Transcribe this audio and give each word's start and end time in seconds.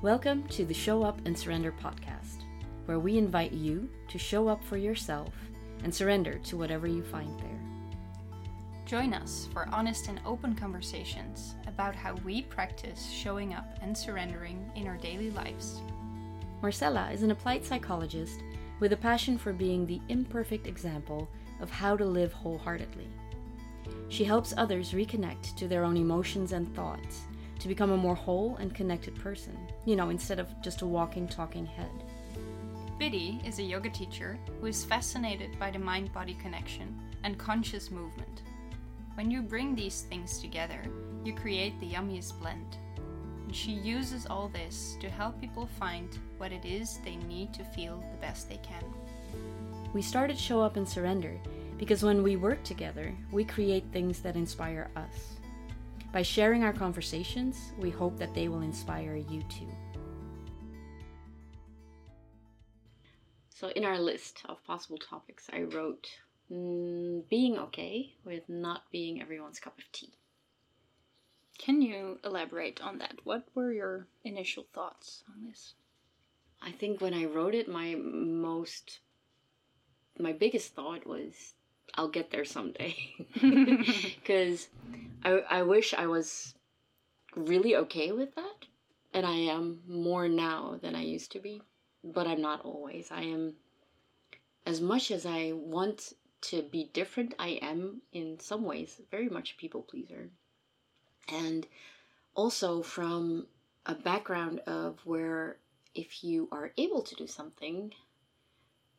Welcome 0.00 0.46
to 0.50 0.64
the 0.64 0.72
Show 0.72 1.02
Up 1.02 1.18
and 1.26 1.36
Surrender 1.36 1.72
podcast, 1.72 2.44
where 2.86 3.00
we 3.00 3.18
invite 3.18 3.50
you 3.50 3.90
to 4.06 4.16
show 4.16 4.46
up 4.46 4.62
for 4.62 4.76
yourself 4.76 5.34
and 5.82 5.92
surrender 5.92 6.38
to 6.44 6.56
whatever 6.56 6.86
you 6.86 7.02
find 7.02 7.36
there. 7.40 7.60
Join 8.86 9.12
us 9.12 9.48
for 9.52 9.68
honest 9.72 10.06
and 10.06 10.20
open 10.24 10.54
conversations 10.54 11.56
about 11.66 11.96
how 11.96 12.14
we 12.24 12.42
practice 12.42 13.10
showing 13.10 13.54
up 13.54 13.76
and 13.82 13.98
surrendering 13.98 14.70
in 14.76 14.86
our 14.86 14.96
daily 14.98 15.32
lives. 15.32 15.80
Marcella 16.62 17.10
is 17.10 17.24
an 17.24 17.32
applied 17.32 17.64
psychologist 17.64 18.40
with 18.78 18.92
a 18.92 18.96
passion 18.96 19.36
for 19.36 19.52
being 19.52 19.84
the 19.84 20.00
imperfect 20.08 20.68
example 20.68 21.28
of 21.60 21.72
how 21.72 21.96
to 21.96 22.04
live 22.04 22.32
wholeheartedly. 22.32 23.08
She 24.10 24.22
helps 24.22 24.54
others 24.56 24.92
reconnect 24.92 25.56
to 25.56 25.66
their 25.66 25.82
own 25.82 25.96
emotions 25.96 26.52
and 26.52 26.72
thoughts 26.72 27.22
to 27.58 27.68
become 27.68 27.90
a 27.90 27.96
more 27.96 28.14
whole 28.14 28.56
and 28.56 28.74
connected 28.74 29.14
person, 29.16 29.56
you 29.88 29.96
know, 29.96 30.10
instead 30.10 30.38
of 30.38 30.48
just 30.60 30.82
a 30.82 30.86
walking, 30.86 31.26
talking 31.26 31.64
head. 31.64 31.90
Biddy 32.98 33.40
is 33.42 33.58
a 33.58 33.62
yoga 33.62 33.88
teacher 33.88 34.38
who 34.60 34.66
is 34.66 34.84
fascinated 34.84 35.58
by 35.58 35.70
the 35.70 35.78
mind 35.78 36.12
body 36.12 36.34
connection 36.34 36.94
and 37.24 37.38
conscious 37.38 37.90
movement. 37.90 38.42
When 39.14 39.30
you 39.30 39.40
bring 39.40 39.74
these 39.74 40.02
things 40.02 40.40
together, 40.40 40.82
you 41.24 41.32
create 41.32 41.80
the 41.80 41.88
yummiest 41.88 42.38
blend. 42.38 42.76
And 43.46 43.56
she 43.56 43.70
uses 43.70 44.26
all 44.26 44.48
this 44.48 44.98
to 45.00 45.08
help 45.08 45.40
people 45.40 45.64
find 45.64 46.18
what 46.36 46.52
it 46.52 46.66
is 46.66 46.98
they 47.02 47.16
need 47.16 47.54
to 47.54 47.64
feel 47.64 47.96
the 48.10 48.18
best 48.18 48.50
they 48.50 48.58
can. 48.58 48.84
We 49.94 50.02
started 50.02 50.38
Show 50.38 50.60
Up 50.60 50.76
and 50.76 50.86
Surrender 50.86 51.40
because 51.78 52.02
when 52.02 52.22
we 52.22 52.36
work 52.36 52.62
together, 52.62 53.14
we 53.32 53.42
create 53.42 53.84
things 53.90 54.20
that 54.20 54.36
inspire 54.36 54.90
us. 54.96 55.37
By 56.12 56.22
sharing 56.22 56.64
our 56.64 56.72
conversations, 56.72 57.72
we 57.78 57.90
hope 57.90 58.18
that 58.18 58.34
they 58.34 58.48
will 58.48 58.62
inspire 58.62 59.16
you 59.16 59.42
too. 59.44 59.68
So, 63.50 63.68
in 63.68 63.84
our 63.84 63.98
list 63.98 64.42
of 64.48 64.64
possible 64.64 64.98
topics, 64.98 65.48
I 65.52 65.62
wrote 65.62 66.08
mm, 66.50 67.28
being 67.28 67.58
okay 67.58 68.14
with 68.24 68.48
not 68.48 68.90
being 68.90 69.20
everyone's 69.20 69.60
cup 69.60 69.76
of 69.78 69.90
tea. 69.92 70.14
Can 71.58 71.82
you 71.82 72.20
elaborate 72.24 72.80
on 72.80 72.98
that? 72.98 73.16
What 73.24 73.48
were 73.54 73.72
your 73.72 74.06
initial 74.24 74.64
thoughts 74.72 75.24
on 75.28 75.44
this? 75.46 75.74
I 76.62 76.70
think 76.70 77.00
when 77.00 77.14
I 77.14 77.24
wrote 77.24 77.54
it, 77.54 77.68
my 77.68 77.96
most, 77.96 79.00
my 80.18 80.32
biggest 80.32 80.74
thought 80.74 81.06
was, 81.06 81.54
I'll 81.94 82.08
get 82.08 82.30
there 82.30 82.44
someday. 82.44 82.96
Because 83.40 84.68
I, 85.24 85.30
I 85.50 85.62
wish 85.62 85.94
I 85.94 86.06
was 86.06 86.54
really 87.34 87.76
okay 87.76 88.12
with 88.12 88.34
that. 88.34 88.66
And 89.14 89.24
I 89.24 89.36
am 89.36 89.80
more 89.88 90.28
now 90.28 90.78
than 90.80 90.94
I 90.94 91.02
used 91.02 91.32
to 91.32 91.40
be. 91.40 91.62
But 92.04 92.26
I'm 92.26 92.40
not 92.40 92.64
always. 92.64 93.10
I 93.10 93.22
am, 93.22 93.54
as 94.66 94.80
much 94.80 95.10
as 95.10 95.26
I 95.26 95.52
want 95.54 96.12
to 96.40 96.62
be 96.62 96.90
different, 96.92 97.34
I 97.38 97.58
am 97.62 98.02
in 98.12 98.38
some 98.38 98.64
ways 98.64 99.00
very 99.10 99.28
much 99.28 99.52
a 99.52 99.56
people 99.60 99.82
pleaser. 99.82 100.30
And 101.28 101.66
also 102.34 102.82
from 102.82 103.46
a 103.86 103.94
background 103.94 104.60
of 104.60 105.00
where 105.04 105.56
if 105.94 106.22
you 106.22 106.48
are 106.52 106.72
able 106.76 107.02
to 107.02 107.14
do 107.16 107.26
something, 107.26 107.92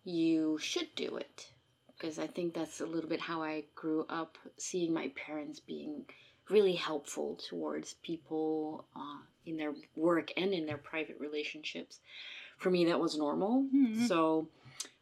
you 0.03 0.57
should 0.57 0.93
do 0.95 1.15
it. 1.15 1.51
Because 1.99 2.17
I 2.17 2.27
think 2.27 2.53
that's 2.53 2.79
a 2.79 2.85
little 2.85 3.09
bit 3.09 3.19
how 3.19 3.43
I 3.43 3.65
grew 3.75 4.05
up, 4.09 4.37
seeing 4.57 4.93
my 4.93 5.11
parents 5.15 5.59
being 5.59 6.05
really 6.49 6.73
helpful 6.73 7.37
towards 7.49 7.95
people 7.95 8.85
uh, 8.95 9.19
in 9.45 9.57
their 9.57 9.73
work 9.95 10.31
and 10.37 10.53
in 10.53 10.65
their 10.65 10.77
private 10.77 11.17
relationships. 11.19 11.99
For 12.57 12.69
me, 12.69 12.85
that 12.85 12.99
was 12.99 13.17
normal. 13.17 13.65
Mm-hmm. 13.75 14.05
So, 14.05 14.47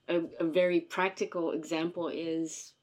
a, 0.07 0.21
a 0.39 0.43
very 0.43 0.79
practical 0.79 1.51
example 1.51 2.07
is 2.07 2.73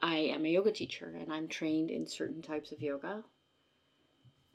I 0.00 0.16
am 0.16 0.44
a 0.44 0.48
yoga 0.48 0.72
teacher 0.72 1.14
and 1.20 1.32
I'm 1.32 1.48
trained 1.48 1.90
in 1.90 2.06
certain 2.06 2.42
types 2.42 2.72
of 2.72 2.80
yoga. 2.80 3.24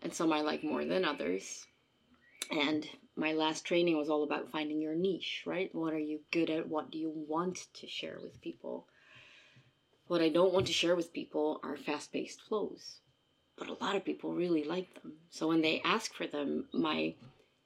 And 0.01 0.13
some 0.13 0.33
I 0.33 0.41
like 0.41 0.63
more 0.63 0.85
than 0.85 1.05
others. 1.05 1.65
And 2.51 2.87
my 3.15 3.33
last 3.33 3.65
training 3.65 3.97
was 3.97 4.09
all 4.09 4.23
about 4.23 4.51
finding 4.51 4.81
your 4.81 4.95
niche, 4.95 5.43
right? 5.45 5.73
What 5.73 5.93
are 5.93 5.99
you 5.99 6.19
good 6.31 6.49
at? 6.49 6.67
What 6.67 6.91
do 6.91 6.97
you 6.97 7.11
want 7.15 7.67
to 7.75 7.87
share 7.87 8.19
with 8.21 8.41
people? 8.41 8.87
What 10.13 10.21
I 10.21 10.29
don't 10.29 10.53
want 10.53 10.67
to 10.67 10.73
share 10.73 10.95
with 10.95 11.13
people 11.19 11.59
are 11.63 11.75
fast 11.75 12.13
paced 12.13 12.41
flows 12.41 12.99
but 13.57 13.67
a 13.67 13.83
lot 13.83 13.95
of 13.95 14.05
people 14.05 14.33
really 14.33 14.63
like 14.63 15.01
them. 15.01 15.13
So 15.29 15.47
when 15.47 15.61
they 15.61 15.81
ask 15.83 16.13
for 16.13 16.27
them, 16.27 16.65
my 16.73 17.13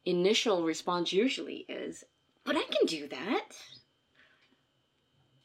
initial 0.06 0.64
response 0.64 1.14
usually 1.14 1.66
is, 1.70 2.04
But 2.44 2.56
I 2.56 2.64
can 2.64 2.86
do 2.86 3.08
that. 3.10 3.50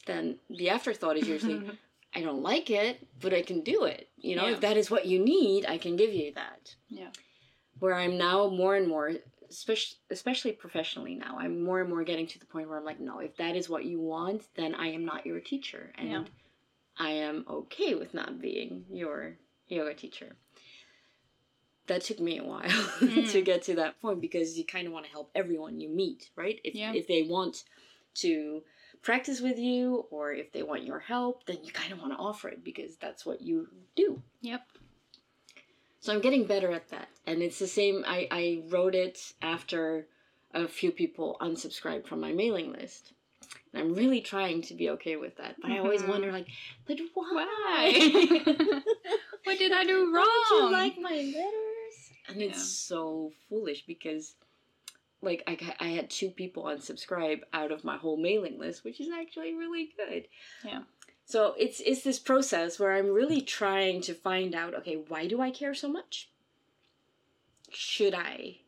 Then 0.06 0.38
the 0.50 0.70
afterthought 0.70 1.16
is 1.16 1.28
usually, 1.28 1.70
I 2.14 2.20
don't 2.20 2.42
like 2.42 2.70
it, 2.70 3.06
but 3.20 3.32
I 3.32 3.42
can 3.42 3.62
do 3.62 3.84
it. 3.84 4.08
You 4.16 4.36
know, 4.36 4.46
yeah. 4.46 4.54
if 4.54 4.60
that 4.60 4.76
is 4.76 4.90
what 4.90 5.06
you 5.06 5.18
need, 5.18 5.66
I 5.66 5.78
can 5.78 5.96
give 5.96 6.12
you 6.12 6.32
that. 6.34 6.74
Yeah. 6.88 7.08
Where 7.78 7.94
I'm 7.94 8.18
now 8.18 8.48
more 8.48 8.76
and 8.76 8.86
more, 8.86 9.12
especially, 9.48 9.98
especially 10.10 10.52
professionally 10.52 11.14
now, 11.14 11.36
I'm 11.38 11.64
more 11.64 11.80
and 11.80 11.88
more 11.88 12.04
getting 12.04 12.26
to 12.28 12.38
the 12.38 12.46
point 12.46 12.68
where 12.68 12.78
I'm 12.78 12.84
like, 12.84 13.00
no, 13.00 13.18
if 13.18 13.36
that 13.36 13.56
is 13.56 13.68
what 13.68 13.84
you 13.84 14.00
want, 14.00 14.42
then 14.54 14.74
I 14.74 14.88
am 14.88 15.04
not 15.04 15.26
your 15.26 15.40
teacher. 15.40 15.92
And 15.96 16.10
yeah. 16.10 16.24
I 16.98 17.10
am 17.10 17.44
okay 17.48 17.94
with 17.94 18.14
not 18.14 18.40
being 18.40 18.84
your 18.90 19.36
yoga 19.68 19.94
teacher. 19.94 20.36
That 21.86 22.02
took 22.02 22.20
me 22.20 22.38
a 22.38 22.44
while 22.44 22.62
mm. 23.00 23.30
to 23.32 23.42
get 23.42 23.62
to 23.64 23.74
that 23.76 24.00
point 24.00 24.20
because 24.20 24.56
you 24.56 24.64
kind 24.64 24.86
of 24.86 24.92
want 24.92 25.06
to 25.06 25.10
help 25.10 25.30
everyone 25.34 25.80
you 25.80 25.88
meet, 25.88 26.30
right? 26.36 26.60
If 26.64 26.74
yeah. 26.74 26.92
if 26.94 27.08
they 27.08 27.22
want 27.22 27.64
to 28.16 28.62
practice 29.02 29.40
with 29.40 29.58
you 29.58 30.06
or 30.10 30.32
if 30.32 30.52
they 30.52 30.62
want 30.62 30.84
your 30.84 31.00
help, 31.00 31.46
then 31.46 31.58
you 31.64 31.72
kind 31.72 31.92
of 31.92 31.98
want 31.98 32.12
to 32.12 32.18
offer 32.18 32.48
it 32.48 32.62
because 32.62 32.96
that's 32.96 33.26
what 33.26 33.42
you 33.42 33.68
do. 33.96 34.22
Yep. 34.42 34.62
So 36.00 36.12
I'm 36.12 36.20
getting 36.20 36.46
better 36.46 36.70
at 36.72 36.88
that. 36.90 37.08
And 37.26 37.42
it's 37.42 37.58
the 37.58 37.66
same 37.66 38.04
I 38.06 38.28
I 38.30 38.62
wrote 38.68 38.94
it 38.94 39.32
after 39.42 40.06
a 40.54 40.68
few 40.68 40.92
people 40.92 41.36
unsubscribed 41.40 42.06
from 42.06 42.20
my 42.20 42.32
mailing 42.32 42.72
list. 42.72 43.12
And 43.72 43.82
I'm 43.82 43.94
really 43.94 44.20
trying 44.20 44.62
to 44.62 44.74
be 44.74 44.90
okay 44.90 45.16
with 45.16 45.36
that. 45.36 45.56
But 45.60 45.70
mm-hmm. 45.70 45.80
I 45.80 45.84
always 45.84 46.02
wonder, 46.02 46.30
like, 46.30 46.48
but 46.86 46.98
why? 47.14 47.32
why? 47.32 47.92
what 49.44 49.58
did 49.58 49.72
I 49.72 49.84
do 49.84 50.14
wrong? 50.14 50.44
Don't 50.50 50.64
you 50.64 50.72
like 50.72 50.98
my 50.98 51.10
letters? 51.10 52.12
And 52.28 52.40
yeah. 52.40 52.48
it's 52.48 52.62
so 52.62 53.32
foolish 53.48 53.84
because, 53.86 54.34
like, 55.22 55.42
I, 55.46 55.74
I 55.80 55.88
had 55.88 56.10
two 56.10 56.30
people 56.30 56.64
unsubscribe 56.64 57.40
out 57.52 57.72
of 57.72 57.84
my 57.84 57.96
whole 57.96 58.16
mailing 58.16 58.58
list, 58.58 58.84
which 58.84 59.00
is 59.00 59.08
actually 59.10 59.54
really 59.54 59.90
good. 59.96 60.28
Yeah. 60.64 60.82
So 61.24 61.54
it's 61.58 61.80
it's 61.80 62.02
this 62.02 62.18
process 62.18 62.78
where 62.78 62.92
I'm 62.92 63.10
really 63.10 63.40
trying 63.40 64.02
to 64.02 64.14
find 64.14 64.54
out, 64.54 64.74
okay, 64.74 65.02
why 65.08 65.26
do 65.26 65.40
I 65.40 65.50
care 65.50 65.74
so 65.74 65.88
much? 65.88 66.28
Should 67.70 68.14
I 68.14 68.58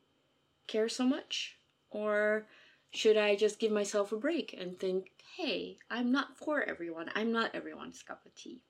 care 0.67 0.89
so 0.89 1.05
much? 1.05 1.59
Or 1.91 2.47
should 2.95 3.17
I 3.17 3.37
just 3.37 3.59
give 3.59 3.73
myself 3.73 4.13
a 4.13 4.17
break 4.17 4.55
and 4.59 4.79
think, 4.79 5.11
hey, 5.37 5.79
I'm 5.91 6.13
not 6.13 6.37
for 6.37 6.63
everyone. 6.63 7.11
I'm 7.15 7.33
not 7.33 7.55
everyone's 7.55 8.03
cup 8.03 8.25
of 8.25 8.35
tea. 8.35 8.61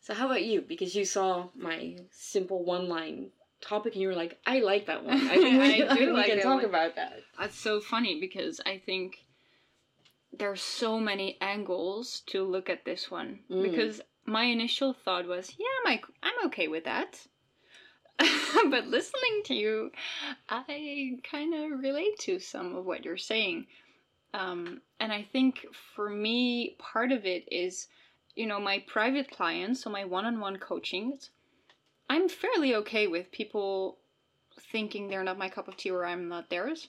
So, 0.00 0.14
how 0.14 0.26
about 0.26 0.44
you? 0.44 0.62
Because 0.62 0.94
you 0.94 1.04
saw 1.04 1.48
my 1.54 1.98
simple 2.10 2.64
one 2.64 2.88
line 2.88 3.30
topic 3.60 3.92
and 3.92 4.02
you 4.02 4.08
were 4.08 4.14
like, 4.14 4.38
I 4.46 4.60
like 4.60 4.86
that 4.86 5.04
one. 5.04 5.20
I 5.28 5.34
think 5.34 5.90
I 5.90 5.96
do 5.96 6.14
we 6.14 6.24
can 6.24 6.40
talk 6.40 6.56
one. 6.56 6.64
about 6.64 6.96
that. 6.96 7.20
That's 7.38 7.58
so 7.58 7.80
funny 7.80 8.18
because 8.18 8.60
I 8.64 8.80
think 8.84 9.18
there's 10.32 10.62
so 10.62 10.98
many 10.98 11.36
angles 11.40 12.22
to 12.28 12.44
look 12.44 12.70
at 12.70 12.84
this 12.84 13.10
one. 13.10 13.40
Mm. 13.50 13.62
Because 13.62 14.00
my 14.24 14.44
initial 14.44 14.94
thought 14.94 15.26
was, 15.26 15.54
yeah, 15.58 15.92
I'm, 15.92 15.98
I'm 16.22 16.46
okay 16.46 16.68
with 16.68 16.84
that. 16.84 17.26
but 18.70 18.86
listening 18.86 19.42
to 19.44 19.54
you, 19.54 19.92
I 20.48 21.18
kind 21.30 21.54
of 21.54 21.80
relate 21.80 22.18
to 22.20 22.38
some 22.38 22.74
of 22.74 22.84
what 22.84 23.04
you're 23.04 23.16
saying. 23.16 23.66
Um, 24.34 24.80
and 25.00 25.12
I 25.12 25.22
think 25.22 25.66
for 25.94 26.10
me, 26.10 26.76
part 26.78 27.12
of 27.12 27.24
it 27.24 27.50
is, 27.50 27.88
you 28.34 28.46
know, 28.46 28.60
my 28.60 28.82
private 28.86 29.30
clients, 29.30 29.82
so 29.82 29.90
my 29.90 30.04
one 30.04 30.24
on 30.24 30.40
one 30.40 30.56
coachings, 30.58 31.30
I'm 32.10 32.28
fairly 32.28 32.74
okay 32.76 33.06
with 33.06 33.30
people 33.30 33.98
thinking 34.72 35.08
they're 35.08 35.24
not 35.24 35.38
my 35.38 35.48
cup 35.48 35.68
of 35.68 35.76
tea 35.76 35.90
or 35.90 36.04
I'm 36.04 36.28
not 36.28 36.50
theirs. 36.50 36.88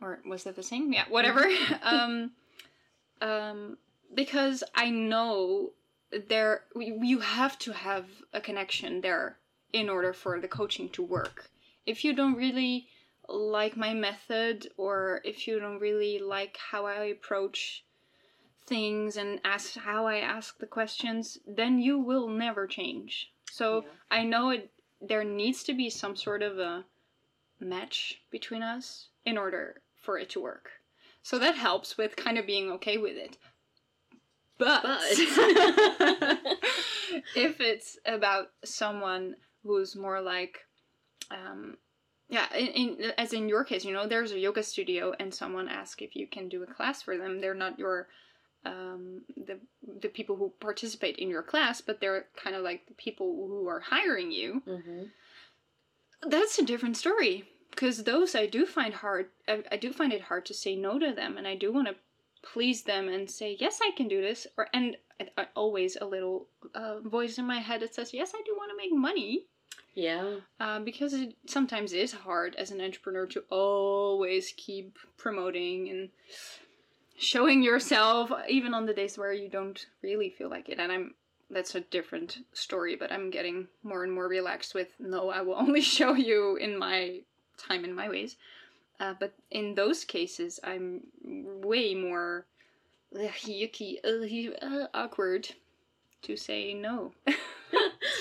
Or 0.00 0.20
was 0.24 0.44
that 0.44 0.56
the 0.56 0.62
same? 0.62 0.92
Yeah, 0.92 1.04
whatever. 1.08 1.48
um, 1.82 2.30
um, 3.20 3.78
because 4.14 4.62
I 4.74 4.90
know 4.90 5.72
there, 6.28 6.62
you 6.76 7.18
have 7.18 7.58
to 7.60 7.72
have 7.72 8.06
a 8.32 8.40
connection 8.40 9.00
there 9.00 9.36
in 9.72 9.88
order 9.88 10.12
for 10.12 10.40
the 10.40 10.48
coaching 10.48 10.88
to 10.90 11.02
work. 11.02 11.50
If 11.86 12.04
you 12.04 12.14
don't 12.14 12.36
really 12.36 12.88
like 13.28 13.76
my 13.76 13.92
method 13.92 14.68
or 14.76 15.20
if 15.24 15.46
you 15.46 15.60
don't 15.60 15.80
really 15.80 16.18
like 16.18 16.56
how 16.56 16.86
I 16.86 17.04
approach 17.04 17.84
things 18.66 19.16
and 19.16 19.40
ask 19.44 19.76
how 19.76 20.06
I 20.06 20.18
ask 20.18 20.58
the 20.58 20.66
questions, 20.66 21.38
then 21.46 21.80
you 21.80 21.98
will 21.98 22.28
never 22.28 22.66
change. 22.66 23.32
So 23.50 23.82
yeah. 23.82 23.88
I 24.10 24.22
know 24.24 24.50
it 24.50 24.70
there 25.00 25.24
needs 25.24 25.62
to 25.64 25.74
be 25.74 25.90
some 25.90 26.16
sort 26.16 26.42
of 26.42 26.58
a 26.58 26.84
match 27.60 28.20
between 28.30 28.62
us 28.62 29.08
in 29.24 29.38
order 29.38 29.80
for 29.94 30.18
it 30.18 30.30
to 30.30 30.40
work. 30.40 30.70
So 31.22 31.38
that 31.38 31.54
helps 31.54 31.96
with 31.96 32.16
kind 32.16 32.38
of 32.38 32.46
being 32.46 32.70
okay 32.72 32.96
with 32.96 33.16
it. 33.16 33.36
But, 34.58 34.82
But- 34.82 35.00
if 37.36 37.60
it's 37.60 37.98
about 38.04 38.50
someone 38.64 39.36
who's 39.64 39.96
more 39.96 40.20
like, 40.20 40.58
um, 41.30 41.76
yeah, 42.28 42.46
in, 42.54 42.66
in 42.68 43.12
as 43.18 43.32
in 43.32 43.48
your 43.48 43.64
case, 43.64 43.84
you 43.84 43.92
know, 43.92 44.06
there's 44.06 44.32
a 44.32 44.38
yoga 44.38 44.62
studio 44.62 45.14
and 45.18 45.32
someone 45.32 45.68
asks 45.68 46.02
if 46.02 46.14
you 46.16 46.26
can 46.26 46.48
do 46.48 46.62
a 46.62 46.66
class 46.66 47.02
for 47.02 47.16
them. 47.16 47.40
They're 47.40 47.54
not 47.54 47.78
your 47.78 48.08
um, 48.64 49.22
the 49.36 49.58
the 50.00 50.08
people 50.08 50.36
who 50.36 50.52
participate 50.60 51.16
in 51.16 51.28
your 51.30 51.42
class, 51.42 51.80
but 51.80 52.00
they're 52.00 52.26
kind 52.42 52.54
of 52.56 52.62
like 52.62 52.86
the 52.86 52.94
people 52.94 53.26
who 53.48 53.68
are 53.68 53.80
hiring 53.80 54.30
you. 54.30 54.62
hmm 54.66 55.04
That's 56.22 56.58
a 56.58 56.64
different 56.64 56.96
story 56.96 57.44
because 57.70 58.04
those 58.04 58.34
I 58.34 58.46
do 58.46 58.66
find 58.66 58.94
hard. 58.94 59.30
I, 59.46 59.62
I 59.70 59.76
do 59.76 59.92
find 59.92 60.12
it 60.12 60.22
hard 60.22 60.44
to 60.46 60.54
say 60.54 60.74
no 60.76 60.98
to 60.98 61.12
them, 61.12 61.36
and 61.38 61.46
I 61.46 61.54
do 61.54 61.72
want 61.72 61.88
to 61.88 61.94
please 62.52 62.82
them 62.82 63.08
and 63.08 63.30
say 63.30 63.56
yes, 63.58 63.80
I 63.82 63.90
can 63.96 64.08
do 64.08 64.20
this. 64.20 64.46
Or 64.56 64.68
and 64.72 64.96
I, 65.20 65.28
I 65.36 65.46
always 65.54 65.96
a 65.96 66.06
little 66.06 66.46
uh, 66.74 67.00
voice 67.00 67.38
in 67.38 67.46
my 67.46 67.58
head 67.58 67.80
that 67.82 67.94
says 67.94 68.14
yes, 68.14 68.32
I 68.34 68.42
do 68.44 68.54
want 68.56 68.70
to 68.70 68.76
make 68.76 68.92
money. 68.92 69.46
Yeah. 69.94 70.36
Uh, 70.60 70.80
because 70.80 71.12
it 71.12 71.34
sometimes 71.46 71.92
is 71.92 72.12
hard 72.12 72.54
as 72.56 72.70
an 72.70 72.80
entrepreneur 72.80 73.26
to 73.26 73.42
always 73.50 74.54
keep 74.56 74.96
promoting 75.16 75.88
and 75.88 76.10
showing 77.18 77.62
yourself, 77.62 78.30
even 78.48 78.74
on 78.74 78.86
the 78.86 78.94
days 78.94 79.18
where 79.18 79.32
you 79.32 79.48
don't 79.48 79.86
really 80.02 80.30
feel 80.30 80.48
like 80.48 80.68
it. 80.68 80.78
And 80.78 80.92
I'm 80.92 81.14
that's 81.50 81.74
a 81.74 81.80
different 81.80 82.38
story, 82.52 82.94
but 82.94 83.10
I'm 83.10 83.30
getting 83.30 83.68
more 83.82 84.04
and 84.04 84.12
more 84.12 84.28
relaxed 84.28 84.74
with 84.74 84.88
no, 84.98 85.30
I 85.30 85.40
will 85.42 85.54
only 85.58 85.80
show 85.80 86.14
you 86.14 86.56
in 86.56 86.78
my 86.78 87.20
time 87.56 87.84
in 87.84 87.94
my 87.94 88.08
ways. 88.08 88.36
Uh, 89.00 89.14
but 89.18 89.34
in 89.50 89.74
those 89.74 90.04
cases, 90.04 90.58
I'm 90.64 91.02
way 91.22 91.94
more 91.94 92.46
ugh, 93.14 93.30
yucky, 93.44 93.96
uh, 94.04 94.66
uh, 94.66 94.86
awkward 94.92 95.48
to 96.22 96.36
say 96.36 96.74
no. 96.74 97.12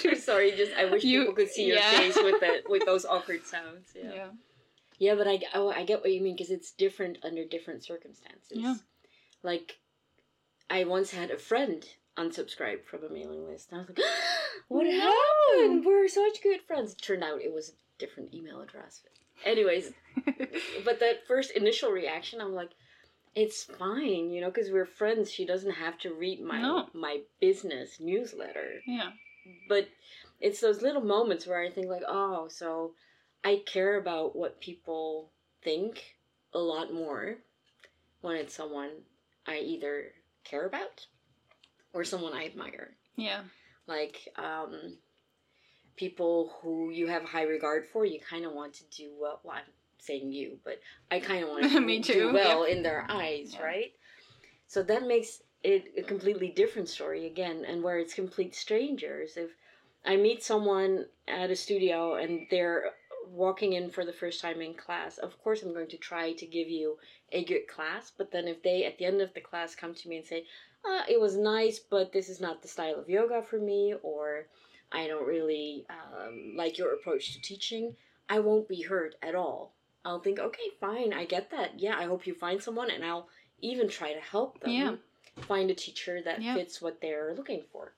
I'm 0.05 0.15
sorry. 0.19 0.51
Just 0.51 0.73
I 0.77 0.85
wish 0.85 1.03
You- 1.03 1.21
people 1.21 1.33
could 1.35 1.49
see 1.49 1.65
your 1.65 1.77
yeah. 1.77 1.91
face 1.97 2.15
with 2.15 2.39
that 2.41 2.69
with 2.69 2.85
those 2.85 3.05
awkward 3.09 3.45
sounds. 3.45 3.89
Yeah. 3.95 4.13
yeah. 4.13 4.27
Yeah, 4.99 5.13
but 5.15 5.27
I, 5.27 5.39
I, 5.53 5.59
I 5.61 5.83
get 5.83 6.01
what 6.01 6.11
you 6.11 6.21
mean 6.21 6.35
because 6.35 6.49
it's 6.49 6.71
different 6.71 7.19
under 7.23 7.45
different 7.45 7.83
circumstances. 7.83 8.51
Yeah. 8.57 8.75
Like, 9.43 9.77
I 10.71 10.85
once 10.85 11.11
had 11.11 11.29
a 11.29 11.37
friend 11.37 11.85
unsubscribe 12.17 12.83
from 12.83 13.03
a 13.03 13.09
mailing 13.09 13.45
list. 13.45 13.71
And 13.71 13.77
I 13.77 13.81
was 13.81 13.89
like, 13.89 13.99
what 14.69 14.85
No. 14.87 15.13
happened? 15.53 15.85
We're 15.85 16.07
such 16.07 16.41
good 16.41 16.61
friends. 16.67 16.93
It 16.93 17.01
Turned 17.01 17.23
out 17.23 17.41
it 17.43 17.53
was 17.53 17.69
a 17.69 17.73
different 17.99 18.33
email 18.33 18.59
address. 18.59 19.01
Anyways, 19.45 19.91
but 20.85 20.99
that 20.99 21.27
first 21.27 21.51
initial 21.51 21.91
reaction, 21.91 22.41
I'm 22.41 22.53
like, 22.53 22.71
it's 23.35 23.63
fine, 23.63 24.31
you 24.31 24.41
know, 24.41 24.49
because 24.49 24.71
we're 24.71 24.85
friends. 24.85 25.31
She 25.31 25.45
doesn't 25.45 25.73
have 25.73 25.97
to 25.99 26.13
read 26.13 26.41
my 26.41 26.61
No. 26.61 26.89
my 26.93 27.21
business 27.39 27.99
newsletter 27.99 28.81
yeah. 28.87 29.11
but 29.69 29.87
it's 30.41 30.59
those 30.59 30.81
little 30.81 31.01
moments 31.03 31.45
where 31.47 31.61
I 31.61 31.69
think 31.69 31.87
like, 31.87 32.03
oh, 32.07 32.47
so 32.49 32.93
I 33.43 33.61
care 33.65 33.97
about 33.97 34.35
what 34.35 34.59
people 34.59 35.31
think 35.63 36.15
a 36.53 36.59
lot 36.59 36.93
more 36.93 37.35
when 38.21 38.35
it's 38.35 38.55
someone 38.55 38.89
I 39.47 39.59
either 39.59 40.11
care 40.43 40.65
about 40.65 41.05
or 41.93 42.03
someone 42.03 42.33
I 42.33 42.45
admire. 42.45 42.95
Yeah. 43.15 43.41
Like 43.87 44.17
um, 44.35 44.97
people 45.97 46.53
who 46.61 46.91
you 46.91 47.07
have 47.07 47.23
high 47.23 47.43
regard 47.43 47.85
for, 47.85 48.05
you 48.05 48.19
kind 48.19 48.45
of 48.45 48.53
want 48.53 48.73
to 48.75 48.83
do 48.95 49.11
well. 49.19 49.41
Well, 49.43 49.57
I'm 49.57 49.73
saying 49.99 50.31
you, 50.31 50.59
but 50.63 50.79
I 51.11 51.19
kind 51.19 51.43
of 51.43 51.49
want 51.49 51.69
to 51.71 51.79
Me 51.81 51.99
do 51.99 52.13
too, 52.13 52.33
well 52.33 52.63
in 52.63 52.83
their 52.83 53.05
eyes, 53.09 53.53
Yeah. 53.53 53.63
right? 53.63 53.91
So 54.67 54.83
that 54.83 55.05
makes 55.05 55.41
it 55.63 55.93
a 55.97 56.03
completely 56.03 56.49
different 56.49 56.87
story 56.87 57.25
again, 57.25 57.65
and 57.65 57.83
where 57.83 57.99
it's 57.99 58.13
complete 58.13 58.55
strangers. 58.55 59.35
If 59.35 59.51
I 60.05 60.15
meet 60.15 60.43
someone 60.43 61.05
at 61.27 61.49
a 61.49 61.55
studio 61.55 62.15
and 62.15 62.47
they're 62.49 62.91
walking 63.29 63.73
in 63.73 63.89
for 63.89 64.05
the 64.05 64.13
first 64.13 64.39
time 64.39 64.61
in 64.61 64.73
class, 64.73 65.17
of 65.17 65.41
course 65.43 65.63
I'm 65.63 65.73
going 65.73 65.89
to 65.89 65.97
try 65.97 66.31
to 66.33 66.45
give 66.45 66.69
you 66.69 66.97
a 67.31 67.43
good 67.43 67.67
class. 67.67 68.11
But 68.17 68.31
then 68.31 68.47
if 68.47 68.61
they 68.63 68.85
at 68.85 68.97
the 68.97 69.05
end 69.05 69.21
of 69.21 69.33
the 69.33 69.41
class 69.41 69.75
come 69.75 69.93
to 69.95 70.07
me 70.07 70.17
and 70.17 70.25
say, 70.25 70.45
uh, 70.85 71.03
"It 71.09 71.19
was 71.19 71.35
nice, 71.35 71.79
but 71.79 72.11
this 72.13 72.29
is 72.29 72.39
not 72.39 72.61
the 72.61 72.67
style 72.67 72.95
of 72.95 73.09
yoga 73.09 73.41
for 73.41 73.59
me," 73.59 73.95
or 74.01 74.47
"I 74.91 75.07
don't 75.07 75.27
really 75.27 75.85
um, 75.89 76.53
like 76.55 76.77
your 76.77 76.93
approach 76.93 77.33
to 77.33 77.41
teaching," 77.41 77.95
I 78.29 78.39
won't 78.39 78.67
be 78.67 78.81
hurt 78.81 79.15
at 79.21 79.35
all. 79.35 79.73
I'll 80.05 80.19
think, 80.19 80.39
"Okay, 80.39 80.69
fine, 80.79 81.13
I 81.13 81.25
get 81.25 81.51
that. 81.51 81.79
Yeah, 81.79 81.97
I 81.97 82.03
hope 82.03 82.25
you 82.27 82.33
find 82.33 82.61
someone, 82.61 82.89
and 82.89 83.03
I'll 83.03 83.29
even 83.61 83.89
try 83.89 84.13
to 84.13 84.19
help 84.19 84.59
them." 84.61 84.71
Yeah. 84.71 84.95
find 85.43 85.69
a 85.69 85.75
teacher 85.75 86.19
that 86.23 86.41
Yeah. 86.41 86.55
fits 86.55 86.81
what 86.81 86.99
they're 86.99 87.35
looking 87.35 87.63
for. 87.71 87.93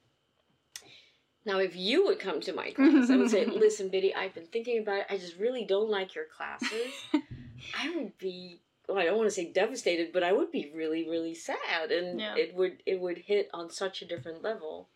Now, 1.45 1.59
if 1.59 1.73
you 1.73 2.05
would 2.05 2.19
come 2.19 2.41
to 2.41 2.53
my 2.53 2.71
class, 2.77 3.09
I 3.09 3.15
would 3.15 3.29
say, 3.29 3.45
"Listen, 3.45 3.89
Biddy, 3.89 4.13
I've 4.13 4.33
been 4.33 4.47
thinking 4.47 4.79
about 4.79 4.99
it. 4.99 5.05
I 5.09 5.17
just 5.17 5.37
really 5.37 5.63
don't 5.65 5.89
like 5.89 6.15
your 6.15 6.25
classes." 6.25 6.93
I 7.73 7.95
would 7.95 8.17
be 8.17 8.61
well, 8.87 8.97
I 8.97 9.05
don't 9.05 9.17
want 9.17 9.27
to 9.27 9.35
say 9.35 9.45
devastated, 9.45 10.11
but 10.11 10.23
I 10.23 10.33
would 10.33 10.51
be 10.51 10.71
really, 10.73 11.07
really 11.07 11.35
sad, 11.35 11.91
and 11.91 12.19
Yeah. 12.19 12.35
it 12.35 12.55
would 12.55 12.81
it 12.85 12.99
would 12.99 13.19
hit 13.19 13.49
on 13.53 13.69
such 13.69 14.01
a 14.01 14.05
different 14.05 14.41
level, 14.41 14.89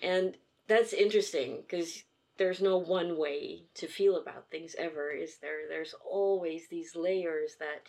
and 0.00 0.36
that's 0.68 0.92
interesting 0.92 1.62
because 1.62 2.04
there's 2.38 2.60
no 2.62 2.78
one 2.78 3.18
way 3.18 3.62
to 3.74 3.86
feel 3.86 4.16
about 4.16 4.50
things 4.50 4.74
ever, 4.78 5.10
is 5.10 5.36
there? 5.38 5.68
There's 5.68 5.94
always 6.04 6.68
these 6.68 6.96
layers 6.96 7.56
that 7.60 7.88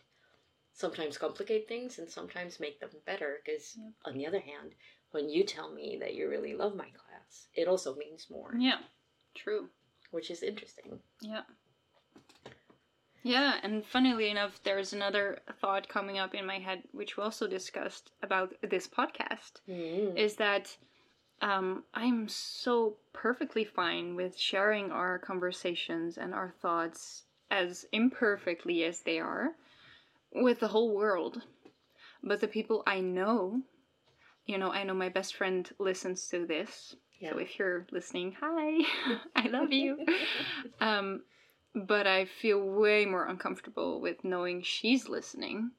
sometimes 0.74 1.18
complicate 1.18 1.68
things 1.68 2.00
and 2.00 2.10
sometimes 2.10 2.60
make 2.60 2.80
them 2.80 2.90
better. 3.06 3.42
Because 3.46 3.76
Yep. 3.78 3.94
on 4.06 4.18
the 4.18 4.26
other 4.28 4.40
hand, 4.40 4.76
when 5.12 5.30
you 5.30 5.44
tell 5.44 5.72
me 5.72 5.98
that 6.00 6.14
you 6.16 6.28
really 6.30 6.56
love 6.56 6.76
my 6.76 6.90
class, 6.90 7.48
it 7.54 7.68
also 7.68 7.96
means 7.96 8.30
more, 8.30 8.54
Yeah. 8.58 8.80
True. 9.36 9.70
which 10.12 10.30
is 10.30 10.44
interesting. 10.44 11.02
Yeah. 11.22 11.44
Yeah, 13.26 13.60
and 13.64 13.86
funnily 13.86 14.30
enough, 14.30 14.62
there's 14.64 14.92
another 14.92 15.40
thought 15.62 15.88
coming 15.88 16.18
up 16.20 16.36
in 16.36 16.46
my 16.46 16.60
head, 16.60 16.84
which 16.92 17.16
we 17.16 17.24
also 17.24 17.48
discussed 17.48 18.12
about 18.22 18.54
this 18.62 18.88
podcast, 18.88 19.62
Mm. 19.68 20.18
is 20.18 20.36
that 20.36 20.78
um, 21.44 21.84
I'm 21.94 22.30
so 22.30 22.96
perfectly 23.12 23.66
fine 23.66 24.16
with 24.16 24.40
sharing 24.40 24.92
our 24.92 25.20
conversations 25.20 26.18
and 26.18 26.34
our 26.34 26.54
thoughts 26.62 27.24
as 27.52 27.86
imperfectly 27.92 28.86
as 28.86 29.02
they 29.02 29.20
are 29.20 29.52
with 30.34 30.62
the 30.62 30.70
whole 30.70 30.96
world. 30.96 31.42
But 32.24 32.40
the 32.40 32.48
people 32.48 32.82
I 32.88 33.02
know, 33.02 33.62
you 34.46 34.58
know, 34.58 34.72
I 34.72 34.84
know 34.86 34.94
my 34.94 35.10
best 35.10 35.36
friend 35.36 35.70
listens 35.80 36.30
to 36.30 36.46
this. 36.46 36.96
Yeah. 37.20 37.32
So 37.32 37.40
if 37.40 37.60
you're 37.60 37.88
listening, 37.92 38.36
hi, 38.40 38.86
I 39.36 39.48
love 39.50 39.74
you. 39.74 39.98
um, 40.80 41.24
but 41.76 42.08
I 42.08 42.24
feel 42.24 42.62
way 42.62 43.06
more 43.06 43.28
uncomfortable 43.28 44.00
with 44.00 44.24
knowing 44.24 44.62
she's 44.62 45.10
listening 45.10 45.72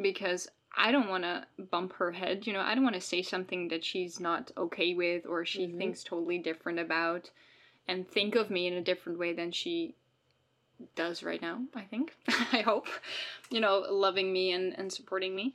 because 0.00 0.48
I 0.76 0.92
don't 0.92 1.08
want 1.08 1.24
to 1.24 1.46
bump 1.58 1.94
her 1.94 2.12
head. 2.12 2.46
You 2.46 2.52
know, 2.52 2.60
I 2.60 2.74
don't 2.74 2.84
want 2.84 2.94
to 2.94 3.00
say 3.00 3.22
something 3.22 3.68
that 3.68 3.84
she's 3.84 4.20
not 4.20 4.50
okay 4.56 4.94
with 4.94 5.26
or 5.26 5.44
she 5.44 5.66
Mhm. 5.66 5.78
thinks 5.78 6.04
totally 6.04 6.38
different 6.38 6.78
about 6.78 7.30
and 7.88 8.08
think 8.08 8.34
of 8.36 8.50
me 8.50 8.66
in 8.66 8.74
a 8.74 8.82
different 8.82 9.18
way 9.18 9.32
than 9.32 9.50
she 9.50 9.94
does 10.94 11.22
right 11.22 11.42
now, 11.42 11.62
I 11.74 11.82
think. 11.82 12.14
I 12.52 12.62
hope. 12.62 12.86
You 13.50 13.60
know, 13.60 13.78
loving 13.90 14.32
me 14.32 14.52
and, 14.52 14.78
and 14.78 14.92
supporting 14.92 15.34
me. 15.34 15.54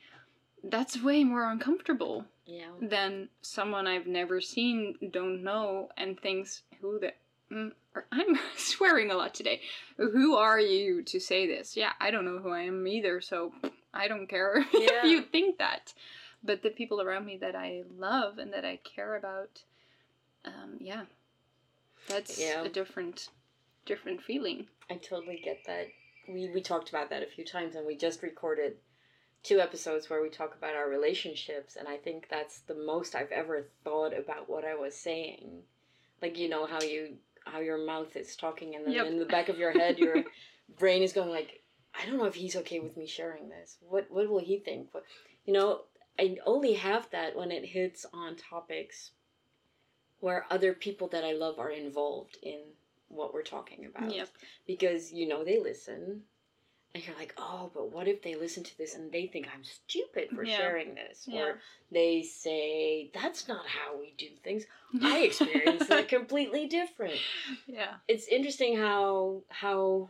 That's 0.64 1.02
way 1.02 1.24
more 1.24 1.50
uncomfortable 1.50 2.26
yeah. 2.46 2.72
than 2.82 3.30
someone 3.42 3.88
I've 3.88 4.08
never 4.08 4.42
seen, 4.42 4.98
don't 5.12 5.44
know, 5.44 5.90
and 5.98 6.20
thinks, 6.20 6.64
who 6.82 7.00
the. 7.00 7.14
Mm, 7.52 7.72
I'm 8.12 8.38
swearing 8.58 9.12
a 9.12 9.16
lot 9.16 9.34
today. 9.34 9.62
Who 9.98 10.36
are 10.36 10.60
you 10.60 11.04
to 11.04 11.20
say 11.20 11.48
this? 11.48 11.78
Yeah, 11.78 11.92
I 12.02 12.12
don't 12.12 12.26
know 12.26 12.40
who 12.40 12.50
I 12.50 12.62
am 12.62 12.86
either, 12.88 13.22
so 13.22 13.54
I 13.96 14.08
don't 14.08 14.28
care 14.28 14.58
Yeah. 14.74 15.00
if 15.04 15.04
you 15.06 15.22
think 15.24 15.58
that. 15.58 15.94
But 16.44 16.62
the 16.62 16.70
people 16.70 17.02
around 17.02 17.26
me 17.26 17.38
that 17.38 17.56
I 17.56 17.84
love 17.98 18.38
and 18.38 18.54
that 18.54 18.66
I 18.66 18.76
care 18.84 19.16
about, 19.16 19.64
um, 20.44 20.78
yeah, 20.80 21.06
that's 22.08 22.40
Yeah. 22.40 22.64
a 22.64 22.70
different, 22.70 23.30
different 23.86 24.22
feeling. 24.22 24.68
I 24.90 24.96
totally 24.96 25.42
get 25.44 25.66
that. 25.66 25.88
We 26.28 26.50
we 26.54 26.62
talked 26.62 26.90
about 26.90 27.10
that 27.10 27.24
a 27.24 27.28
few 27.28 27.44
times, 27.46 27.76
and 27.76 27.86
we 27.86 27.96
just 27.96 28.22
recorded 28.22 28.78
two 29.44 29.60
episodes 29.60 30.10
where 30.10 30.22
we 30.22 30.30
talk 30.30 30.56
about 30.56 30.76
our 30.76 30.90
relationships, 30.90 31.76
and 31.76 31.88
I 31.88 31.98
think 31.98 32.28
that's 32.30 32.60
the 32.60 32.74
most 32.76 33.16
I've 33.16 33.32
ever 33.32 33.68
thought 33.84 34.14
about 34.18 34.50
what 34.50 34.66
I 34.66 34.76
was 34.76 34.96
saying. 34.96 35.64
Like 36.22 36.38
you 36.38 36.50
know 36.50 36.66
how 36.66 36.82
you 36.82 37.18
how 37.46 37.60
your 37.60 37.78
mouth 37.78 38.16
is 38.16 38.36
talking, 38.36 38.76
and 38.76 38.86
then 38.86 38.94
Yep. 38.94 39.06
in 39.08 39.20
the 39.20 39.26
back 39.26 39.50
of 39.50 39.58
your 39.58 39.72
head, 39.72 39.98
your 40.00 40.24
brain 40.80 41.02
is 41.04 41.14
going 41.14 41.30
like, 41.30 41.62
I 42.02 42.06
don't 42.06 42.18
know 42.18 42.26
if 42.26 42.36
he's 42.36 42.56
okay 42.58 42.80
with 42.80 42.98
me 42.98 43.08
sharing 43.08 43.50
this. 43.50 43.78
What 43.88 44.08
what 44.10 44.30
will 44.30 44.40
he 44.40 44.58
think? 44.60 44.90
What 44.94 45.04
you 45.46 45.54
know? 45.54 45.82
I 46.18 46.38
only 46.46 46.74
have 46.74 47.10
that 47.12 47.36
when 47.36 47.52
it 47.52 47.66
hits 47.66 48.06
on 48.14 48.38
topics 48.38 49.12
where 50.22 50.46
other 50.50 50.74
people 50.74 51.08
that 51.10 51.26
I 51.26 51.34
love 51.34 51.60
are 51.60 51.70
involved 51.72 52.38
in 52.42 52.60
what 53.10 53.34
we're 53.34 53.44
talking 53.44 53.86
about. 53.86 54.14
Yep. 54.16 54.30
Because 54.66 55.12
you 55.12 55.28
know 55.28 55.44
they 55.44 55.60
listen. 55.60 56.22
And 56.94 57.06
you're 57.06 57.18
like, 57.18 57.34
oh, 57.38 57.70
but 57.74 57.92
what 57.92 58.08
if 58.08 58.22
they 58.22 58.36
listen 58.36 58.64
to 58.64 58.78
this 58.78 58.96
and 58.96 59.12
they 59.12 59.28
think 59.28 59.50
I'm 59.54 59.66
stupid 59.66 60.30
for 60.34 60.46
Yeah. 60.46 60.56
sharing 60.56 60.96
this? 60.96 61.26
Yeah. 61.28 61.42
Or 61.42 61.60
they 61.92 62.22
say, 62.24 63.12
that's 63.14 63.50
not 63.50 63.68
how 63.68 64.00
we 64.00 64.14
do 64.18 64.30
things. 64.42 64.64
I 65.02 65.20
experience 65.24 65.90
it 65.90 66.08
completely 66.08 66.68
different. 66.68 67.20
yeah. 67.68 67.96
It's 68.08 68.30
interesting 68.30 68.78
how 68.78 69.42
how 69.50 70.10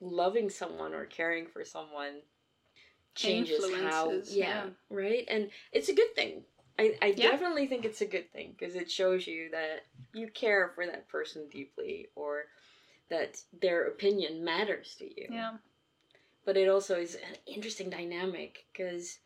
loving 0.00 0.50
someone 0.50 0.94
or 0.94 1.04
caring 1.04 1.46
for 1.46 1.64
someone 1.64 2.16
changes 3.14 3.64
how 3.74 4.10
yeah, 4.10 4.22
yeah. 4.28 4.64
right 4.90 5.24
and 5.28 5.50
it's 5.72 5.88
a 5.88 5.94
good 5.94 6.14
thing 6.14 6.42
i, 6.78 6.94
I 7.02 7.14
Yeah. 7.16 7.30
definitely 7.32 7.66
think 7.66 7.84
it's 7.84 8.00
a 8.00 8.06
good 8.06 8.30
thing 8.32 8.54
because 8.56 8.76
it 8.76 8.90
shows 8.90 9.26
you 9.26 9.50
that 9.50 9.86
you 10.14 10.28
care 10.28 10.70
for 10.74 10.86
that 10.86 11.08
person 11.08 11.48
deeply 11.50 12.08
or 12.14 12.44
that 13.10 13.40
their 13.60 13.86
opinion 13.88 14.44
matters 14.44 14.94
to 14.98 15.04
you 15.04 15.26
Yeah. 15.28 15.56
but 16.44 16.56
it 16.56 16.68
also 16.68 16.96
is 16.96 17.16
an 17.16 17.36
interesting 17.46 17.90
dynamic 17.90 18.66
because 18.72 19.18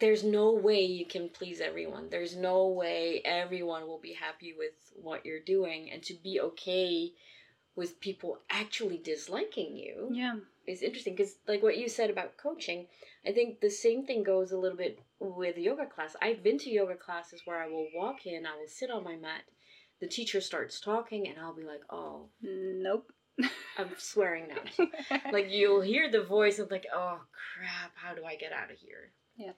there's 0.00 0.24
no 0.24 0.52
way 0.52 0.82
you 0.82 1.06
can 1.06 1.28
please 1.28 1.60
everyone. 1.60 2.08
There's 2.08 2.36
no 2.36 2.68
way 2.68 3.20
everyone 3.24 3.86
will 3.86 3.98
be 4.00 4.14
happy 4.14 4.54
with 4.56 4.72
what 4.94 5.26
you're 5.26 5.40
doing, 5.40 5.90
and 5.90 6.02
to 6.04 6.14
be 6.14 6.40
okay 6.40 7.12
with 7.76 8.00
people 8.00 8.38
actually 8.50 8.98
disliking 8.98 9.76
you 9.76 10.10
Yeah. 10.12 10.36
is 10.66 10.82
interesting 10.82 11.14
because, 11.14 11.36
like 11.48 11.62
what 11.62 11.76
you 11.76 11.88
said 11.88 12.10
about 12.10 12.36
coaching, 12.36 12.86
I 13.26 13.32
think 13.32 13.60
the 13.60 13.70
same 13.70 14.06
thing 14.06 14.22
goes 14.22 14.52
a 14.52 14.58
little 14.58 14.78
bit 14.78 15.00
with 15.18 15.58
yoga 15.58 15.86
class. 15.86 16.14
I've 16.22 16.42
been 16.42 16.58
to 16.58 16.70
yoga 16.70 16.94
classes 16.94 17.42
where 17.44 17.62
I 17.62 17.66
will 17.68 17.88
walk 17.94 18.26
in, 18.26 18.46
I 18.46 18.56
will 18.56 18.68
sit 18.68 18.90
on 18.90 19.02
my 19.04 19.16
mat, 19.16 19.42
the 20.00 20.06
teacher 20.06 20.40
starts 20.40 20.80
talking, 20.80 21.26
and 21.28 21.38
I'll 21.38 21.54
be 21.54 21.64
like, 21.64 21.82
oh, 21.90 22.28
Nope. 22.42 23.10
I'm 23.76 23.90
swearing 23.98 24.44
now 24.48 24.86
like 25.32 25.50
you'll 25.50 25.80
hear 25.80 26.08
the 26.08 26.22
voice 26.22 26.60
of 26.60 26.70
like 26.70 26.86
oh 26.94 27.18
crap 27.32 27.90
how 27.96 28.14
do 28.14 28.24
i 28.24 28.36
get 28.36 28.52
out 28.52 28.70
of 28.70 28.76
here 28.78 29.10
Yeah. 29.36 29.54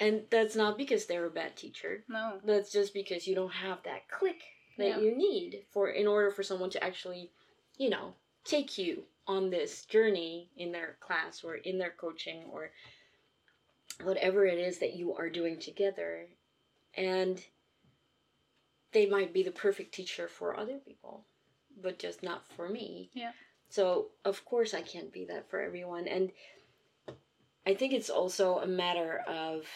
and 0.00 0.22
that's 0.30 0.56
not 0.56 0.78
because 0.78 1.04
they're 1.04 1.26
a 1.26 1.30
bad 1.30 1.56
teacher 1.56 2.04
no. 2.08 2.40
that's 2.42 2.72
just 2.72 2.94
because 2.94 3.26
you 3.26 3.34
don't 3.34 3.52
have 3.52 3.82
that 3.84 4.08
click 4.08 4.40
that 4.78 4.88
Yeah. 4.88 4.98
you 4.98 5.16
need 5.16 5.64
for 5.70 5.88
in 5.90 6.06
order 6.06 6.30
for 6.30 6.42
someone 6.42 6.70
to 6.70 6.82
actually 6.84 7.30
you 7.76 7.88
know 7.90 8.14
take 8.44 8.78
you 8.78 9.04
on 9.26 9.50
this 9.50 9.84
journey 9.86 10.50
in 10.56 10.70
their 10.72 10.96
class 11.00 11.42
or 11.42 11.56
in 11.56 11.78
their 11.78 11.90
coaching 11.90 12.44
or 12.52 12.70
whatever 14.02 14.46
it 14.46 14.58
is 14.58 14.78
that 14.78 14.94
you 14.94 15.14
are 15.14 15.28
doing 15.30 15.58
together 15.58 16.28
and 16.94 17.44
they 18.92 19.06
might 19.06 19.32
be 19.32 19.42
the 19.42 19.50
perfect 19.50 19.92
teacher 19.92 20.28
for 20.28 20.56
other 20.56 20.78
people 20.78 21.24
but 21.82 21.98
just 21.98 22.22
not 22.22 22.46
for 22.46 22.68
me 22.68 23.10
Yeah. 23.14 23.32
so 23.68 24.10
of 24.24 24.44
course 24.44 24.74
I 24.74 24.82
can't 24.82 25.12
be 25.12 25.24
that 25.26 25.48
for 25.50 25.60
everyone, 25.60 26.06
and 26.08 26.30
I 27.66 27.74
think 27.74 27.92
it's 27.92 28.08
also 28.10 28.58
a 28.58 28.66
matter 28.66 29.24
of 29.26 29.66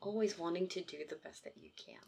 always 0.00 0.36
wanting 0.36 0.66
to 0.68 0.80
do 0.82 0.98
the 1.08 1.14
best 1.16 1.44
that 1.44 1.54
you 1.56 1.70
can, 1.76 2.00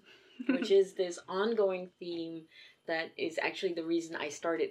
which 0.49 0.71
is 0.71 0.95
this 0.95 1.19
ongoing 1.29 1.91
theme 1.99 2.43
that 2.87 3.13
is 3.17 3.39
actually 3.41 3.75
the 3.75 3.85
reason 3.85 4.17
I 4.17 4.29
started 4.29 4.71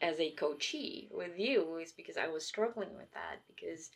as 0.00 0.18
a 0.18 0.30
coachee 0.30 1.08
with 1.10 1.38
you 1.38 1.76
is 1.76 1.92
because 1.92 2.16
I 2.16 2.28
was 2.28 2.44
struggling 2.46 2.94
with 2.96 3.12
that 3.12 3.40
because 3.46 3.90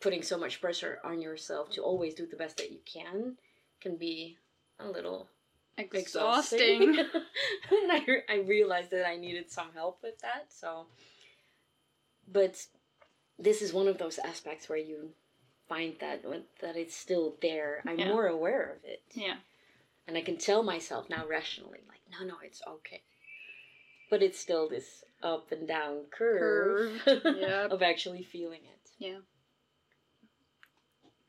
putting 0.00 0.22
so 0.22 0.38
much 0.38 0.60
pressure 0.60 0.98
on 1.04 1.20
yourself 1.20 1.70
to 1.70 1.82
always 1.82 2.14
do 2.14 2.26
the 2.26 2.36
best 2.36 2.56
that 2.56 2.72
you 2.72 2.78
can 2.90 3.36
can 3.80 3.96
be 3.96 4.38
a 4.80 4.88
little 4.88 5.28
Exhausting. 5.78 6.98
and 6.98 7.92
I, 7.92 8.04
I 8.28 8.36
realized 8.46 8.90
that 8.90 9.06
I 9.06 9.16
needed 9.16 9.50
some 9.50 9.68
help 9.74 9.98
with 10.02 10.18
that. 10.20 10.46
So, 10.50 10.86
but 12.30 12.66
this 13.38 13.62
is 13.62 13.72
one 13.72 13.88
of 13.88 13.98
those 13.98 14.18
aspects 14.18 14.68
where 14.68 14.78
you 14.78 15.10
find 15.68 15.94
that 16.00 16.22
that 16.60 16.76
it's 16.76 16.96
still 16.96 17.36
there. 17.40 17.82
I'm 17.86 17.98
Yeah. 17.98 18.08
more 18.08 18.26
aware 18.26 18.78
of 18.78 18.84
it, 18.84 19.02
yeah. 19.14 19.36
And 20.06 20.16
I 20.16 20.22
can 20.22 20.36
tell 20.36 20.62
myself 20.62 21.08
now 21.08 21.26
rationally, 21.26 21.80
like, 21.88 22.00
no, 22.10 22.26
no, 22.26 22.34
it's 22.44 22.62
okay. 22.66 23.02
But 24.10 24.22
it's 24.22 24.38
still 24.38 24.68
this 24.68 25.04
up 25.22 25.52
and 25.52 25.66
down 25.66 26.04
curve, 26.16 27.00
Yep. 27.06 27.70
of 27.70 27.82
actually 27.82 28.22
feeling 28.22 28.60
it. 28.64 28.90
Yeah. 28.98 29.18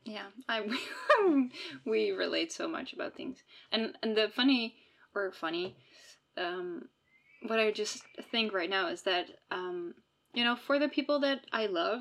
Yeah, 0.04 0.26
I 0.48 0.68
we 1.86 2.10
relate 2.10 2.52
so 2.52 2.68
much 2.68 2.92
about 2.92 3.16
things, 3.16 3.38
and 3.72 3.96
and 4.02 4.14
the 4.14 4.28
funny 4.36 4.74
or 5.14 5.32
funny, 5.32 5.76
um, 6.36 6.88
what 7.46 7.58
I 7.58 7.70
just 7.70 8.02
think 8.30 8.52
right 8.52 8.68
now 8.68 8.88
is 8.88 9.00
that 9.02 9.28
um, 9.50 9.94
you 10.34 10.44
know, 10.44 10.56
for 10.56 10.78
the 10.78 10.88
people 10.88 11.20
that 11.20 11.46
I 11.52 11.66
love, 11.66 12.00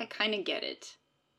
I 0.00 0.06
kind 0.06 0.34
of 0.34 0.46
get 0.46 0.62
it, 0.62 0.96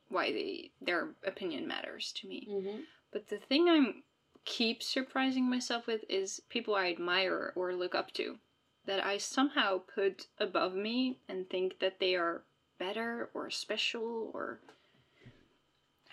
why 0.09 0.31
they 0.31 0.71
their 0.79 1.09
opinion 1.25 1.67
matters 1.67 2.13
to 2.17 2.27
me. 2.27 2.47
Mm-hmm. 2.51 2.81
But 3.11 3.27
the 3.29 3.37
thing 3.37 3.67
I'm 3.67 4.03
keep 4.45 4.81
surprising 4.81 5.49
myself 5.49 5.87
with 5.87 6.05
is 6.07 6.41
people 6.49 6.75
I 6.75 6.89
admire 6.89 7.51
or 7.55 7.73
look 7.73 7.95
up 7.95 8.11
to 8.13 8.37
that 8.85 9.03
I 9.03 9.17
somehow 9.17 9.79
put 9.79 10.27
above 10.39 10.75
me 10.75 11.19
and 11.27 11.49
think 11.49 11.79
that 11.79 11.99
they 11.99 12.15
are 12.15 12.43
better 12.77 13.29
or 13.33 13.49
special 13.49 14.31
or 14.33 14.59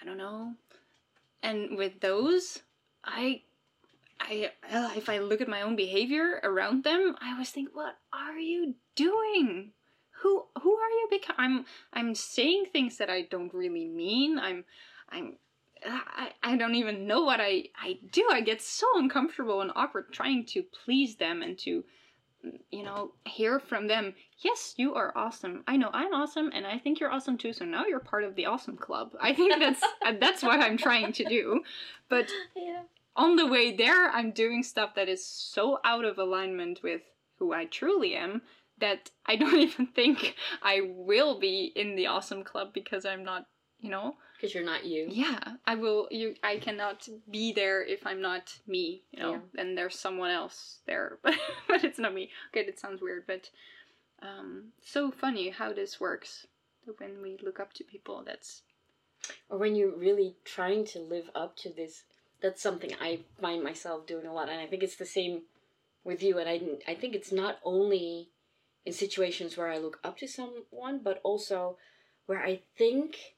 I 0.01 0.05
don't 0.05 0.17
know. 0.17 0.55
And 1.43 1.77
with 1.77 2.01
those, 2.01 2.61
I 3.05 3.43
I 4.21 4.51
if 4.97 5.09
I 5.09 5.19
look 5.19 5.41
at 5.41 5.49
my 5.49 5.63
own 5.63 5.77
behavior 5.77 6.41
around 6.43 6.85
them, 6.85 7.17
I 7.21 7.33
always 7.33 7.51
think, 7.51 7.71
what 7.73 7.99
are 8.13 8.39
you 8.39 8.75
doing? 8.95 9.73
Who 10.23 10.45
who 10.61 10.75
are 10.75 10.91
you 10.91 11.09
become? 11.11 11.37
I'm 11.39 11.65
I'm 11.93 12.15
saying 12.15 12.67
things 12.73 12.97
that 12.99 13.11
I 13.11 13.23
don't 13.23 13.53
really 13.53 13.89
mean. 13.89 14.39
I'm 14.39 14.65
I'm 15.09 15.37
I, 15.87 16.33
I 16.43 16.57
don't 16.57 16.75
even 16.75 17.07
know 17.07 17.23
what 17.23 17.41
I, 17.41 17.65
I 17.81 17.99
do. 18.11 18.29
I 18.31 18.41
get 18.41 18.63
so 18.63 18.87
uncomfortable 18.97 19.61
and 19.61 19.71
awkward 19.75 20.13
trying 20.13 20.45
to 20.47 20.63
please 20.85 21.17
them 21.17 21.43
and 21.43 21.59
to, 21.61 21.85
you 22.71 22.83
know, 22.83 23.13
hear 23.25 23.59
from 23.61 23.87
them. 23.89 24.15
Yes, 24.39 24.75
you 24.77 24.95
are 24.95 25.13
awesome. 25.17 25.63
I 25.67 25.77
know 25.77 25.91
I'm 25.93 26.13
awesome, 26.15 26.51
and 26.53 26.67
I 26.67 26.79
think 26.79 27.01
you're 27.01 27.11
awesome 27.13 27.39
too. 27.39 27.53
So 27.53 27.65
now 27.65 27.85
you're 27.87 28.01
part 28.01 28.25
of 28.25 28.35
the 28.35 28.47
awesome 28.47 28.77
club. 28.77 29.13
I 29.21 29.33
think 29.33 29.59
that's 29.59 29.83
uh, 30.07 30.13
that's 30.21 30.43
what 30.43 30.61
I'm 30.61 30.77
trying 30.77 31.13
to 31.15 31.25
do. 31.25 31.63
But 32.09 32.29
Yeah. 32.57 32.83
on 33.17 33.37
the 33.37 33.47
way 33.47 33.77
there, 33.77 34.09
I'm 34.11 34.33
doing 34.33 34.63
stuff 34.63 34.95
that 34.97 35.09
is 35.09 35.25
so 35.25 35.79
out 35.85 36.05
of 36.05 36.19
alignment 36.19 36.83
with 36.83 37.03
who 37.39 37.53
I 37.53 37.67
truly 37.67 38.15
am 38.15 38.43
that 38.79 39.11
I 39.27 39.37
don't 39.37 39.55
even 39.69 39.87
think 39.87 40.35
I 40.63 40.81
will 40.85 41.39
be 41.39 41.73
in 41.77 41.95
the 41.97 42.07
awesome 42.09 42.43
club 42.45 42.73
because 42.73 43.05
I'm 43.05 43.25
not, 43.25 43.47
you 43.81 43.91
know. 43.91 44.17
Because 44.43 44.57
you're 44.57 44.65
not 44.65 44.85
you. 44.85 45.07
Yeah, 45.09 45.39
I 45.65 45.77
will. 45.77 46.09
You, 46.11 46.35
I 46.43 46.57
cannot 46.57 47.09
be 47.31 47.53
there 47.53 47.81
if 47.85 48.05
I'm 48.05 48.21
not 48.21 48.59
me. 48.67 49.05
You 49.13 49.21
know, 49.21 49.33
Yeah. 49.35 49.39
then 49.55 49.77
there's 49.77 49.97
someone 49.97 50.33
else 50.33 50.81
there, 50.85 51.19
but 51.23 51.35
but 51.69 51.85
it's 51.85 52.01
not 52.01 52.13
me. 52.13 52.31
Okay, 52.51 52.67
that 52.67 52.81
sounds 52.81 53.01
weird, 53.01 53.23
but 53.29 53.51
um, 54.21 54.73
so 54.85 55.13
funny 55.13 55.51
how 55.51 55.73
this 55.73 56.01
works 56.01 56.49
when 56.99 57.23
we 57.23 57.39
look 57.41 57.61
up 57.61 57.73
to 57.75 57.85
people. 57.85 58.25
That's 58.27 58.63
or 59.49 59.59
when 59.59 59.77
you're 59.77 59.97
really 59.97 60.35
trying 60.45 60.85
to 60.87 60.99
live 60.99 61.31
up 61.37 61.57
to 61.59 61.71
this 61.71 62.03
that's 62.41 62.61
something 62.61 62.91
i 63.01 63.21
find 63.41 63.63
myself 63.63 64.05
doing 64.05 64.27
a 64.27 64.33
lot 64.33 64.49
and 64.49 64.61
i 64.61 64.67
think 64.67 64.83
it's 64.83 64.97
the 64.97 65.07
same 65.07 65.43
with 66.03 66.25
you 66.25 66.39
and 66.39 66.49
i, 66.49 66.61
I 66.91 66.97
think 66.97 67.15
it's 67.15 67.31
not 67.31 67.59
only 67.65 68.31
in 68.85 68.93
situations 68.93 69.57
where 69.57 69.69
i 69.69 69.79
look 69.79 70.01
up 70.03 70.19
to 70.19 70.27
someone 70.27 70.99
but 71.05 71.21
also 71.23 71.77
where 72.27 72.43
i 72.43 72.63
think 72.77 73.37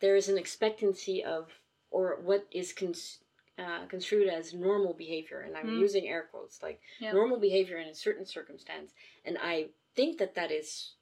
there 0.00 0.16
is 0.16 0.28
an 0.28 0.38
expectancy 0.38 1.22
of 1.24 1.48
or 1.90 2.20
what 2.22 2.46
is 2.50 2.72
cons- 2.72 3.20
uh, 3.58 3.86
construed 3.86 4.28
as 4.28 4.54
normal 4.54 4.94
behavior 4.94 5.40
and 5.40 5.56
i'm 5.56 5.66
Mm. 5.66 5.78
using 5.78 6.08
air 6.08 6.28
quotes 6.30 6.62
like 6.62 6.80
Yeah. 6.98 7.12
normal 7.12 7.38
behavior 7.38 7.76
in 7.78 7.88
a 7.88 7.94
certain 7.94 8.26
circumstance 8.26 8.92
and 9.24 9.36
i 9.38 9.68
think 9.94 10.18
that 10.18 10.34
that 10.34 10.50
is 10.50 10.94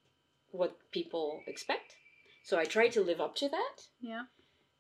what 0.50 0.72
people 0.90 1.42
expect 1.46 1.96
so 2.42 2.58
i 2.58 2.64
try 2.64 2.88
to 2.88 3.00
live 3.02 3.20
up 3.20 3.34
to 3.36 3.48
that 3.48 3.76
yeah, 4.00 4.24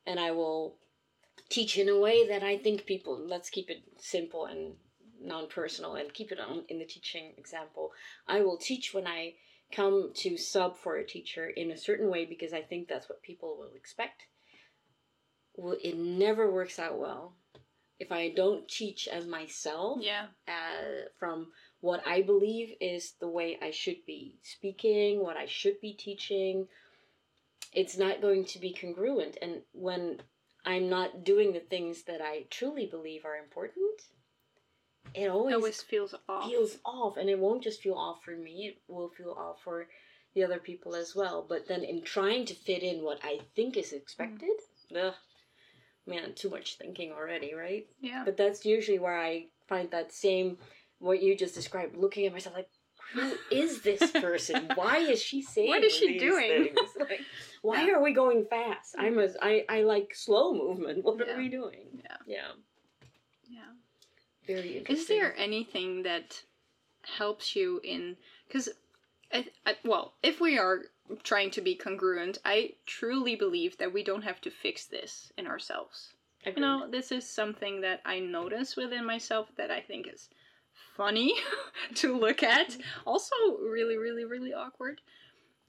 and 0.06 0.18
I 0.20 0.30
will 0.30 0.78
teach 1.48 1.76
in 1.76 1.88
a 1.88 1.98
way 1.98 2.26
that 2.28 2.42
I 2.42 2.56
think 2.56 2.86
people. 2.86 3.18
Let's 3.18 3.50
keep 3.50 3.68
it 3.68 3.82
simple 3.98 4.46
and 4.46 4.76
non-personal, 5.20 5.96
and 5.96 6.12
keep 6.14 6.30
it 6.32 6.38
on 6.40 6.64
in 6.68 6.78
the 6.78 6.84
teaching 6.84 7.34
example. 7.36 7.92
I 8.26 8.40
will 8.40 8.56
teach 8.56 8.94
when 8.94 9.06
I 9.06 9.34
come 9.72 10.12
to 10.14 10.36
sub 10.36 10.76
for 10.76 10.96
a 10.96 11.06
teacher 11.06 11.48
in 11.48 11.70
a 11.70 11.76
certain 11.76 12.10
way 12.10 12.24
because 12.24 12.52
I 12.52 12.62
think 12.62 12.88
that's 12.88 13.08
what 13.08 13.22
people 13.22 13.56
will 13.58 13.72
expect. 13.74 14.24
Well, 15.54 15.76
it 15.82 15.96
never 15.96 16.50
works 16.50 16.78
out 16.78 16.98
well 16.98 17.34
if 17.98 18.12
I 18.12 18.30
don't 18.30 18.68
teach 18.68 19.08
as 19.08 19.26
myself 19.26 19.98
yeah, 20.00 20.26
uh, 20.46 21.08
from 21.18 21.48
what 21.80 22.06
I 22.06 22.22
believe 22.22 22.74
is 22.80 23.14
the 23.20 23.28
way 23.28 23.58
I 23.60 23.70
should 23.70 24.04
be 24.06 24.38
speaking, 24.42 25.22
what 25.22 25.36
I 25.36 25.46
should 25.46 25.80
be 25.80 25.94
teaching. 25.94 26.68
It's 27.72 27.98
not 27.98 28.20
going 28.20 28.44
to 28.46 28.58
be 28.58 28.72
congruent. 28.72 29.36
And 29.42 29.62
when 29.72 30.22
I'm 30.64 30.88
not 30.88 31.24
doing 31.24 31.52
the 31.52 31.60
things 31.60 32.02
that 32.04 32.20
I 32.20 32.46
truly 32.50 32.86
believe 32.86 33.24
are 33.24 33.36
important, 33.36 34.00
it 35.18 35.28
always, 35.28 35.54
always 35.54 35.82
feels 35.82 36.14
off. 36.28 36.48
feels 36.48 36.78
off, 36.84 37.16
and 37.16 37.28
it 37.28 37.38
won't 37.38 37.62
just 37.62 37.82
feel 37.82 37.94
off 37.94 38.24
for 38.24 38.36
me. 38.36 38.68
It 38.68 38.92
will 38.92 39.08
feel 39.10 39.32
off 39.32 39.62
for 39.62 39.88
the 40.34 40.44
other 40.44 40.58
people 40.58 40.94
as 40.94 41.14
well. 41.16 41.44
But 41.48 41.66
then 41.68 41.82
in 41.84 42.02
trying 42.02 42.44
to 42.46 42.54
fit 42.54 42.82
in 42.82 43.02
what 43.02 43.20
I 43.24 43.40
think 43.56 43.76
is 43.76 43.92
expected, 43.92 44.50
mm. 44.92 45.08
ugh, 45.08 45.14
man, 46.06 46.34
too 46.34 46.50
much 46.50 46.76
thinking 46.76 47.12
already, 47.12 47.54
right? 47.54 47.86
yeah. 48.00 48.22
But 48.24 48.36
that's 48.36 48.64
usually 48.64 48.98
where 48.98 49.18
I 49.18 49.46
find 49.68 49.90
that 49.90 50.12
same 50.12 50.58
what 50.98 51.22
you 51.22 51.36
just 51.36 51.54
described, 51.54 51.96
looking 51.96 52.26
at 52.26 52.32
myself 52.32 52.56
like, 52.56 52.68
who 53.14 53.32
is 53.50 53.82
this 53.82 54.10
person? 54.10 54.68
Why 54.74 54.98
is 54.98 55.22
she 55.22 55.42
saying? 55.42 55.68
What 55.74 55.84
is 55.84 55.92
she 55.94 56.18
doing? 56.18 56.74
Like, 56.98 57.20
why 57.62 57.86
Yeah. 57.86 57.94
are 57.94 58.02
we 58.02 58.12
going 58.12 58.44
fast? 58.44 58.94
I'm 58.98 59.14
mm. 59.14 59.34
a 59.34 59.44
I, 59.44 59.64
I 59.68 59.82
like 59.82 60.14
slow 60.14 60.52
movement. 60.52 61.04
What 61.04 61.18
Yeah. 61.18 61.34
are 61.34 61.38
we 61.38 61.48
doing? 61.48 61.86
Yeah. 62.04 62.16
yeah. 62.26 62.50
Very 64.48 64.78
interesting. 64.78 64.96
Is 64.96 65.06
there 65.06 65.34
anything 65.36 66.02
that 66.04 66.42
helps 67.02 67.54
you 67.54 67.80
in 67.84 68.16
because 68.46 68.68
I, 69.32 69.46
I, 69.66 69.76
well 69.84 70.14
if 70.22 70.40
we 70.40 70.58
are 70.58 70.82
trying 71.22 71.50
to 71.52 71.60
be 71.60 71.74
congruent 71.74 72.38
i 72.44 72.72
truly 72.86 73.34
believe 73.34 73.78
that 73.78 73.92
we 73.92 74.02
don't 74.02 74.22
have 74.22 74.40
to 74.42 74.50
fix 74.50 74.86
this 74.86 75.32
in 75.38 75.46
ourselves. 75.46 76.12
You 76.44 76.60
know 76.60 76.88
this 76.90 77.12
is 77.12 77.28
something 77.28 77.82
that 77.82 78.00
i 78.06 78.18
notice 78.20 78.74
within 78.76 79.04
myself 79.04 79.48
that 79.56 79.70
i 79.70 79.80
think 79.80 80.08
is 80.12 80.28
funny 80.96 81.34
to 81.96 82.18
look 82.18 82.42
at. 82.42 82.76
Also 83.06 83.34
really 83.62 83.96
really 83.96 84.24
really 84.24 84.54
awkward. 84.54 85.00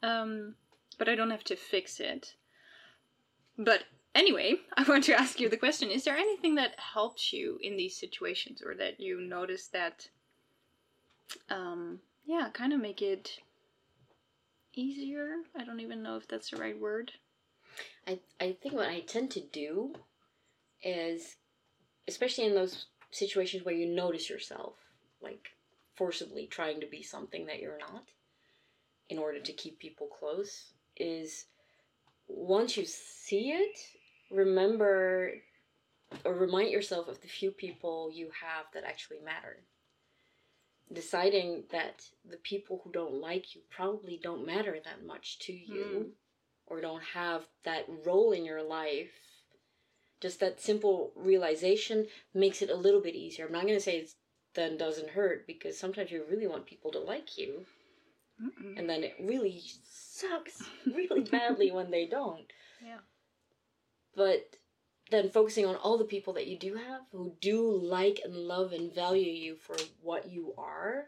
Um 0.01 0.55
but 0.97 1.09
i 1.09 1.15
don't 1.15 1.31
have 1.31 1.43
to 1.45 1.55
fix 1.55 1.99
it. 1.99 2.35
But 3.57 3.83
anyway 4.15 4.55
i 4.77 4.83
want 4.83 5.03
to 5.03 5.19
ask 5.19 5.39
you 5.39 5.49
the 5.49 5.57
question. 5.57 5.89
Is 5.89 6.03
there 6.03 6.17
anything 6.17 6.55
that 6.55 6.75
helps 6.77 7.33
you 7.33 7.59
in 7.61 7.77
these 7.77 7.95
situations 7.99 8.61
or 8.65 8.75
that 8.75 8.99
you 8.99 9.21
notice 9.21 9.67
that 9.67 10.09
um 11.49 11.99
yeah 12.25 12.49
kind 12.53 12.73
of 12.73 12.81
make 12.81 13.01
it 13.01 13.39
easier? 14.73 15.37
I 15.55 15.65
don't 15.65 15.79
even 15.79 16.01
know 16.03 16.15
if 16.17 16.27
that's 16.27 16.49
the 16.51 16.57
right 16.57 16.79
word. 16.79 17.11
I, 18.07 18.19
I 18.39 18.57
think 18.61 18.73
what 18.73 18.89
I 18.89 19.01
tend 19.01 19.31
to 19.31 19.41
do 19.41 19.93
is, 20.83 21.35
especially 22.07 22.45
in 22.45 22.55
those 22.55 22.87
situations 23.11 23.63
where 23.63 23.75
you 23.75 23.85
notice 23.85 24.29
yourself, 24.29 24.73
like 25.21 25.49
forcibly 25.95 26.47
trying 26.47 26.79
to 26.81 26.87
be 26.87 27.03
something 27.03 27.45
that 27.45 27.59
you're 27.59 27.77
not, 27.77 28.05
in 29.09 29.17
order 29.17 29.39
to 29.39 29.53
keep 29.53 29.79
people 29.79 30.07
close, 30.07 30.71
is 30.97 31.45
once 32.27 32.77
you 32.77 32.85
see 32.85 33.51
it, 33.51 33.79
remember 34.31 35.33
or 36.25 36.33
remind 36.33 36.71
yourself 36.71 37.07
of 37.07 37.21
the 37.21 37.27
few 37.27 37.51
people 37.51 38.11
you 38.13 38.31
have 38.41 38.65
that 38.73 38.83
actually 38.83 39.19
matter. 39.19 39.63
Deciding 40.91 41.65
that 41.71 42.09
the 42.27 42.37
people 42.37 42.81
who 42.83 42.91
don't 42.91 43.13
like 43.21 43.53
you 43.53 43.61
probably 43.69 44.19
don't 44.21 44.45
matter 44.45 44.77
that 44.83 45.05
much 45.05 45.37
to 45.39 45.53
you 45.53 45.85
Mm. 45.85 46.11
or 46.65 46.81
don't 46.81 47.03
have 47.03 47.47
that 47.63 47.85
role 48.05 48.31
in 48.31 48.43
your 48.45 48.63
life. 48.63 49.11
Just 50.19 50.39
that 50.39 50.59
simple 50.59 51.13
realization 51.15 52.07
makes 52.33 52.61
it 52.61 52.69
a 52.71 52.75
little 52.75 53.01
bit 53.01 53.15
easier. 53.15 53.45
I'm 53.45 53.51
not 53.51 53.63
going 53.63 53.75
to 53.75 53.79
say 53.79 53.97
it's 53.97 54.15
then 54.55 54.77
doesn't 54.77 55.11
hurt 55.11 55.45
because 55.45 55.77
sometimes 55.77 56.09
you 56.11 56.25
really 56.27 56.47
want 56.47 56.65
people 56.65 56.91
to 56.91 56.99
like 56.99 57.37
you 57.37 57.65
Mm-mm. 58.41 58.77
and 58.77 58.89
then 58.89 59.03
it 59.03 59.15
really 59.19 59.61
sucks 59.83 60.63
really 60.87 61.21
badly 61.21 61.69
when 61.71 61.91
they 61.91 62.07
don't. 62.07 62.51
Yeah. 62.83 62.97
But 64.15 64.55
then 65.11 65.29
focusing 65.29 65.65
on 65.65 65.75
all 65.75 65.97
the 65.97 66.03
people 66.05 66.33
that 66.33 66.47
you 66.47 66.57
do 66.57 66.75
have 66.75 67.01
who 67.11 67.33
do 67.41 67.71
like 67.71 68.19
and 68.23 68.35
love 68.35 68.73
and 68.73 68.93
value 68.93 69.31
you 69.31 69.55
for 69.55 69.75
what 70.01 70.29
you 70.29 70.53
are, 70.57 71.05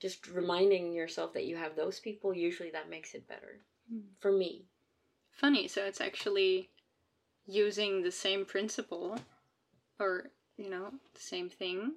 just 0.00 0.26
reminding 0.28 0.92
yourself 0.92 1.32
that 1.34 1.44
you 1.44 1.56
have 1.56 1.76
those 1.76 2.00
people, 2.00 2.34
usually 2.34 2.70
that 2.70 2.90
makes 2.90 3.14
it 3.14 3.28
better. 3.28 3.60
Mm. 3.92 4.02
For 4.20 4.32
me. 4.32 4.66
funny 5.32 5.66
so 5.66 5.84
it's 5.84 6.00
actually 6.00 6.70
using 7.46 8.02
the 8.02 8.12
same 8.12 8.44
principle 8.44 9.18
or 9.98 10.30
you 10.56 10.70
know 10.70 10.92
the 11.14 11.20
same 11.20 11.48
thing 11.48 11.94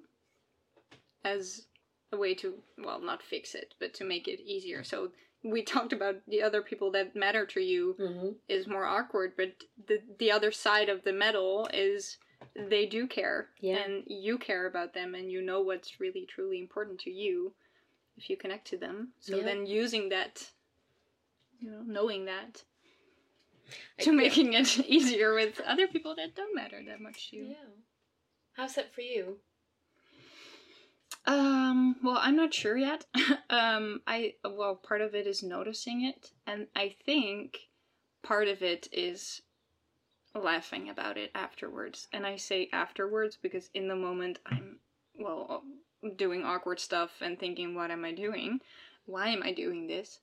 as 1.24 1.66
a 2.12 2.16
way 2.16 2.34
to 2.34 2.54
well 2.78 3.00
not 3.00 3.22
fix 3.22 3.54
it 3.54 3.74
but 3.78 3.94
to 3.94 4.04
make 4.04 4.26
it 4.26 4.40
easier 4.40 4.82
so 4.82 5.10
we 5.50 5.62
talked 5.62 5.92
about 5.92 6.16
the 6.28 6.42
other 6.42 6.62
people 6.62 6.90
that 6.92 7.14
matter 7.16 7.46
to 7.46 7.60
you 7.60 7.94
Mm-hmm. 7.98 8.28
is 8.48 8.66
more 8.66 8.84
awkward 8.84 9.32
but 9.36 9.52
the 9.88 9.98
the 10.18 10.30
other 10.32 10.50
side 10.52 10.88
of 10.88 11.02
the 11.04 11.12
medal 11.12 11.68
is 11.72 12.18
they 12.54 12.86
do 12.86 13.06
care 13.06 13.48
Yeah. 13.60 13.76
and 13.82 14.04
you 14.06 14.38
care 14.38 14.66
about 14.66 14.92
them 14.94 15.14
and 15.14 15.30
you 15.30 15.40
know 15.42 15.60
what's 15.62 16.00
really 16.00 16.26
truly 16.26 16.58
important 16.60 16.98
to 17.00 17.10
you 17.10 17.52
if 18.16 18.28
you 18.30 18.36
connect 18.36 18.66
to 18.68 18.76
them 18.76 19.12
so 19.20 19.36
Yeah. 19.36 19.44
then 19.44 19.66
using 19.66 20.08
that 20.10 20.50
you 21.60 21.70
know 21.70 21.82
knowing 21.86 22.24
that 22.26 22.62
I- 23.98 24.02
to 24.04 24.10
yeah. 24.10 24.16
making 24.16 24.52
it 24.52 24.78
easier 24.96 25.34
with 25.34 25.60
other 25.60 25.86
people 25.86 26.14
that 26.16 26.34
don't 26.34 26.54
matter 26.54 26.80
that 26.86 27.00
much 27.00 27.30
to 27.30 27.36
you. 27.36 27.44
Yeah. 27.48 27.70
How's 28.52 28.74
that 28.76 28.94
for 28.94 29.00
you? 29.00 29.38
Um, 31.26 31.96
well, 32.04 32.18
I'm 32.20 32.36
not 32.36 32.54
sure 32.54 32.76
yet. 32.76 33.04
um, 33.50 34.00
I 34.06 34.34
well, 34.44 34.76
part 34.76 35.00
of 35.00 35.14
it 35.14 35.26
is 35.26 35.42
noticing 35.42 36.04
it, 36.04 36.30
and 36.46 36.68
I 36.76 36.94
think 37.04 37.58
part 38.22 38.48
of 38.48 38.62
it 38.62 38.88
is 38.92 39.42
laughing 40.34 40.88
about 40.88 41.16
it 41.16 41.30
afterwards. 41.34 42.08
And 42.12 42.26
I 42.26 42.36
say 42.36 42.68
afterwards 42.72 43.38
because 43.40 43.70
in 43.74 43.88
the 43.88 43.96
moment 43.96 44.38
I'm 44.46 44.78
well 45.18 45.62
doing 46.16 46.44
awkward 46.44 46.78
stuff 46.78 47.10
and 47.20 47.38
thinking, 47.38 47.74
what 47.74 47.90
am 47.90 48.04
I 48.04 48.12
doing? 48.12 48.60
Why 49.06 49.28
am 49.28 49.42
I 49.42 49.52
doing 49.52 49.86
this? 49.86 50.20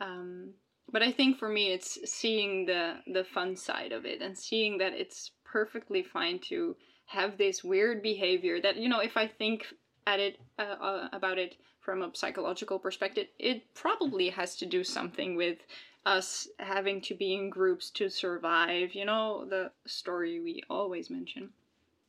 Um, 0.00 0.54
but 0.90 1.02
I 1.02 1.12
think 1.12 1.38
for 1.38 1.48
me, 1.48 1.72
it's 1.72 1.98
seeing 2.10 2.66
the 2.66 2.96
the 3.06 3.24
fun 3.24 3.56
side 3.56 3.92
of 3.92 4.04
it 4.04 4.20
and 4.20 4.36
seeing 4.36 4.78
that 4.78 4.92
it's 4.92 5.30
perfectly 5.44 6.02
fine 6.02 6.38
to 6.40 6.76
have 7.06 7.36
this 7.36 7.62
weird 7.62 8.02
behavior 8.02 8.60
that 8.60 8.76
you 8.76 8.88
know 8.88 9.00
if 9.00 9.16
I 9.16 9.26
think 9.26 9.66
at 10.06 10.20
it 10.20 10.40
uh, 10.58 10.76
uh, 10.80 11.08
about 11.12 11.38
it 11.38 11.56
from 11.80 12.02
a 12.02 12.10
psychological 12.14 12.78
perspective, 12.78 13.26
it 13.38 13.74
probably 13.74 14.30
has 14.30 14.56
to 14.56 14.66
do 14.66 14.84
something 14.84 15.36
with 15.36 15.58
us 16.06 16.48
having 16.58 17.00
to 17.00 17.14
be 17.14 17.34
in 17.34 17.50
groups 17.50 17.90
to 17.90 18.08
survive. 18.08 18.94
You 18.94 19.04
know 19.04 19.44
the 19.44 19.70
story 19.86 20.40
we 20.40 20.62
always 20.68 21.10
mention, 21.10 21.50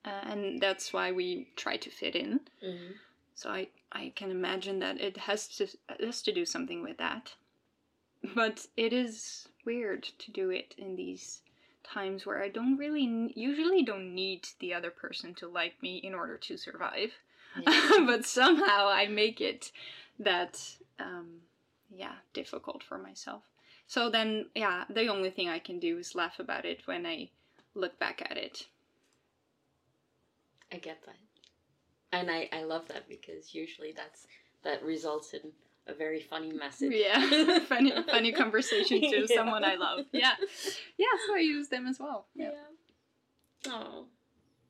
uh, 0.06 0.22
and 0.24 0.62
that's 0.62 0.94
why 0.94 1.12
we 1.12 1.48
try 1.56 1.78
to 1.78 1.90
fit 1.90 2.16
in. 2.16 2.40
Mm-hmm. 2.64 2.94
So 3.36 3.50
I 3.50 3.68
I 3.92 4.12
can 4.16 4.32
imagine 4.32 4.80
that 4.80 5.00
it 5.00 5.18
has 5.18 5.48
to 5.58 5.64
it 5.64 6.06
has 6.06 6.22
to 6.24 6.32
do 6.32 6.46
something 6.46 6.82
with 6.82 6.98
that. 6.98 7.34
But 8.36 8.68
it 8.78 8.94
is 8.94 9.50
weird 9.66 10.04
to 10.04 10.32
do 10.32 10.50
it 10.50 10.76
in 10.78 10.96
these 10.96 11.42
times 11.84 12.26
where 12.26 12.42
I 12.42 12.50
don't 12.50 12.78
really 12.78 13.34
usually 13.36 13.84
don't 13.84 14.16
need 14.16 14.48
the 14.60 14.74
other 14.74 14.90
person 14.90 15.34
to 15.36 15.48
like 15.48 15.82
me 15.82 15.98
in 15.98 16.14
order 16.16 16.38
to 16.38 16.58
survive. 16.58 17.12
but 18.06 18.26
somehow 18.26 18.88
I 18.90 19.08
make 19.08 19.42
it 19.42 19.72
that 20.20 20.78
um 21.00 21.42
yeah, 21.96 22.16
difficult 22.34 22.84
for 22.84 22.98
myself. 22.98 23.44
So 23.88 24.10
then 24.10 24.48
yeah, 24.56 24.86
the 24.90 25.08
only 25.08 25.30
thing 25.30 25.50
I 25.50 25.60
can 25.60 25.80
do 25.80 25.98
is 25.98 26.16
laugh 26.16 26.40
about 26.40 26.66
it 26.66 26.82
when 26.86 27.06
I 27.06 27.30
look 27.76 28.00
back 28.00 28.22
at 28.30 28.38
it. 28.38 28.68
I 30.72 30.78
get 30.78 31.04
that. 31.06 31.16
And 32.12 32.30
I, 32.30 32.50
I 32.52 32.64
love 32.64 32.88
that 32.90 33.08
because 33.10 33.54
usually 33.56 33.92
that's 33.96 34.28
that 34.64 34.84
results 34.84 35.34
in 35.34 35.52
a 35.88 35.94
very 35.94 36.22
funny 36.22 36.52
message. 36.52 36.94
Yeah, 36.94 37.60
funny, 37.68 37.92
funny 38.10 38.32
conversation 38.32 39.02
to 39.02 39.26
Yeah. 39.30 39.36
someone 39.36 39.64
I 39.64 39.76
love. 39.76 40.06
Yeah, 40.12 40.34
yeah. 40.98 41.08
So 41.28 41.36
I 41.36 41.40
use 41.40 41.70
them 41.70 41.88
as 41.88 42.00
well. 42.00 42.28
Yeah. 42.36 42.52
Oh, 43.68 44.06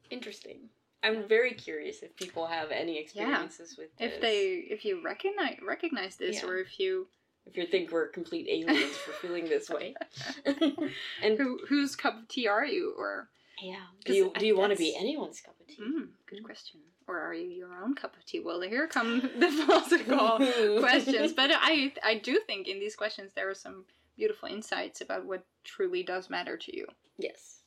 interesting. 0.09 0.69
I'm 1.03 1.27
very 1.27 1.53
curious 1.53 2.01
if 2.01 2.15
people 2.15 2.47
have 2.47 2.71
any 2.71 2.97
experiences 2.97 3.77
with 3.77 3.95
this. 3.97 4.13
If 4.13 4.21
they, 4.21 4.65
if 4.69 4.85
you 4.85 5.03
recognize 5.03 5.57
recognize 5.65 6.15
this, 6.15 6.41
Yeah. 6.41 6.49
or 6.49 6.57
if 6.57 6.79
you, 6.79 7.07
if 7.45 7.57
you 7.57 7.65
think 7.65 7.91
we're 7.91 8.07
complete 8.07 8.47
aliens 8.49 8.95
for 8.95 9.11
feeling 9.11 9.45
this 9.45 9.69
way. 9.69 9.95
and 10.45 11.37
who, 11.37 11.59
whose 11.67 11.95
cup 11.95 12.17
of 12.17 12.27
tea 12.29 12.47
are 12.47 12.65
you? 12.65 12.93
Or 12.97 13.27
yeah. 13.61 13.75
do 14.05 14.13
you 14.13 14.31
do 14.37 14.47
you 14.47 14.57
want 14.57 14.71
to 14.71 14.77
be 14.77 14.95
anyone's 14.95 15.41
cup 15.41 15.55
of 15.59 15.67
tea? 15.67 15.81
mm, 15.81 16.07
good 16.25 16.43
question. 16.43 16.79
Or 17.05 17.19
are 17.19 17.33
you 17.33 17.49
your 17.49 17.83
own 17.83 17.95
cup 17.95 18.15
of 18.15 18.25
tea? 18.25 18.39
Well, 18.39 18.61
here 18.61 18.87
come 18.87 19.19
the 19.37 19.49
philosophical 19.51 20.37
questions. 20.79 21.33
But 21.33 21.51
I, 21.53 21.91
I 22.01 22.15
do 22.15 22.39
think 22.47 22.69
in 22.69 22.79
these 22.79 22.95
questions 22.95 23.33
there 23.35 23.49
are 23.49 23.55
some 23.55 23.83
beautiful 24.15 24.47
insights 24.47 25.01
about 25.01 25.25
what 25.25 25.43
truly 25.65 26.01
does 26.03 26.29
matter 26.29 26.55
to 26.55 26.75
you. 26.75 26.87
Yes, 27.17 27.59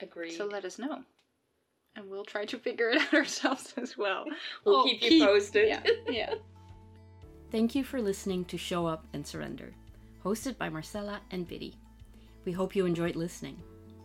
agreed. 0.00 0.32
So 0.32 0.46
let 0.46 0.64
us 0.64 0.78
know. 0.78 1.02
And 1.96 2.08
we'll 2.10 2.24
try 2.24 2.44
to 2.46 2.58
figure 2.58 2.90
it 2.90 3.00
out 3.02 3.14
ourselves 3.14 3.74
as 3.76 3.96
well. 3.98 4.24
we'll 4.64 4.76
Oh, 4.80 4.84
keep 4.84 5.02
you 5.02 5.08
keep- 5.08 5.24
posted. 5.26 5.68
Yeah, 5.68 5.82
yeah. 6.08 6.34
Thank 7.50 7.74
you 7.74 7.84
for 7.84 8.00
listening 8.00 8.46
to 8.46 8.56
Show 8.56 8.86
Up 8.86 9.04
and 9.12 9.26
Surrender, 9.26 9.74
hosted 10.24 10.56
by 10.56 10.70
Marcella 10.70 11.20
and 11.30 11.46
Biddy. 11.46 11.76
We 12.46 12.52
hope 12.52 12.74
you 12.74 12.86
enjoyed 12.86 13.14
listening. 13.14 13.58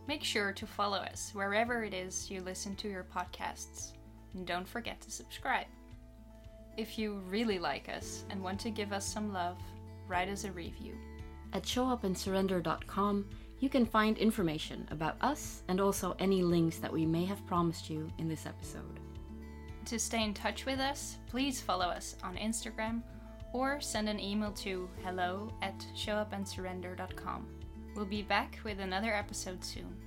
Make 0.06 0.24
sure 0.24 0.52
to 0.52 0.68
follow 0.68 0.98
us 0.98 1.32
wherever 1.34 1.84
it 1.84 1.94
is 1.94 2.30
you 2.30 2.42
listen 2.42 2.76
to 2.78 2.90
your 2.90 3.06
podcasts. 3.06 3.94
and 4.34 4.46
don't 4.46 4.68
forget 4.68 5.00
to 5.02 5.10
subscribe. 5.12 5.68
If 6.78 7.00
you 7.00 7.22
really 7.30 7.58
like 7.58 7.88
us 7.90 8.24
and 8.30 8.44
want 8.44 8.60
to 8.62 8.70
give 8.70 8.92
us 8.94 9.06
some 9.06 9.32
love, 9.34 9.58
write 10.08 10.30
us 10.30 10.44
a 10.44 10.52
review. 10.52 10.94
At 11.54 11.64
showupandsurrender.com, 11.64 13.26
you 13.60 13.70
can 13.70 13.86
find 13.86 14.18
information 14.18 14.88
about 14.92 15.16
us 15.22 15.64
and 15.68 15.82
also 15.82 16.16
any 16.20 16.42
links 16.44 16.78
that 16.78 16.94
we 16.94 17.06
may 17.06 17.26
have 17.26 17.46
promised 17.48 17.90
you 17.90 18.12
in 18.18 18.28
this 18.28 18.46
episode. 18.46 19.00
To 19.86 19.98
stay 19.98 20.24
in 20.24 20.34
touch 20.34 20.66
with 20.66 20.80
us, 20.80 21.18
please 21.28 21.62
follow 21.62 21.86
us 21.86 22.18
on 22.24 22.36
Instagram 22.36 23.02
or 23.54 23.80
send 23.80 24.10
an 24.10 24.20
email 24.20 24.52
to 24.52 24.90
hello 25.04 25.52
at 25.62 25.86
showupandsurrender.com. 25.96 27.48
We'll 27.96 28.06
be 28.06 28.22
back 28.22 28.60
with 28.64 28.80
another 28.80 29.14
episode 29.14 29.64
soon. 29.64 30.07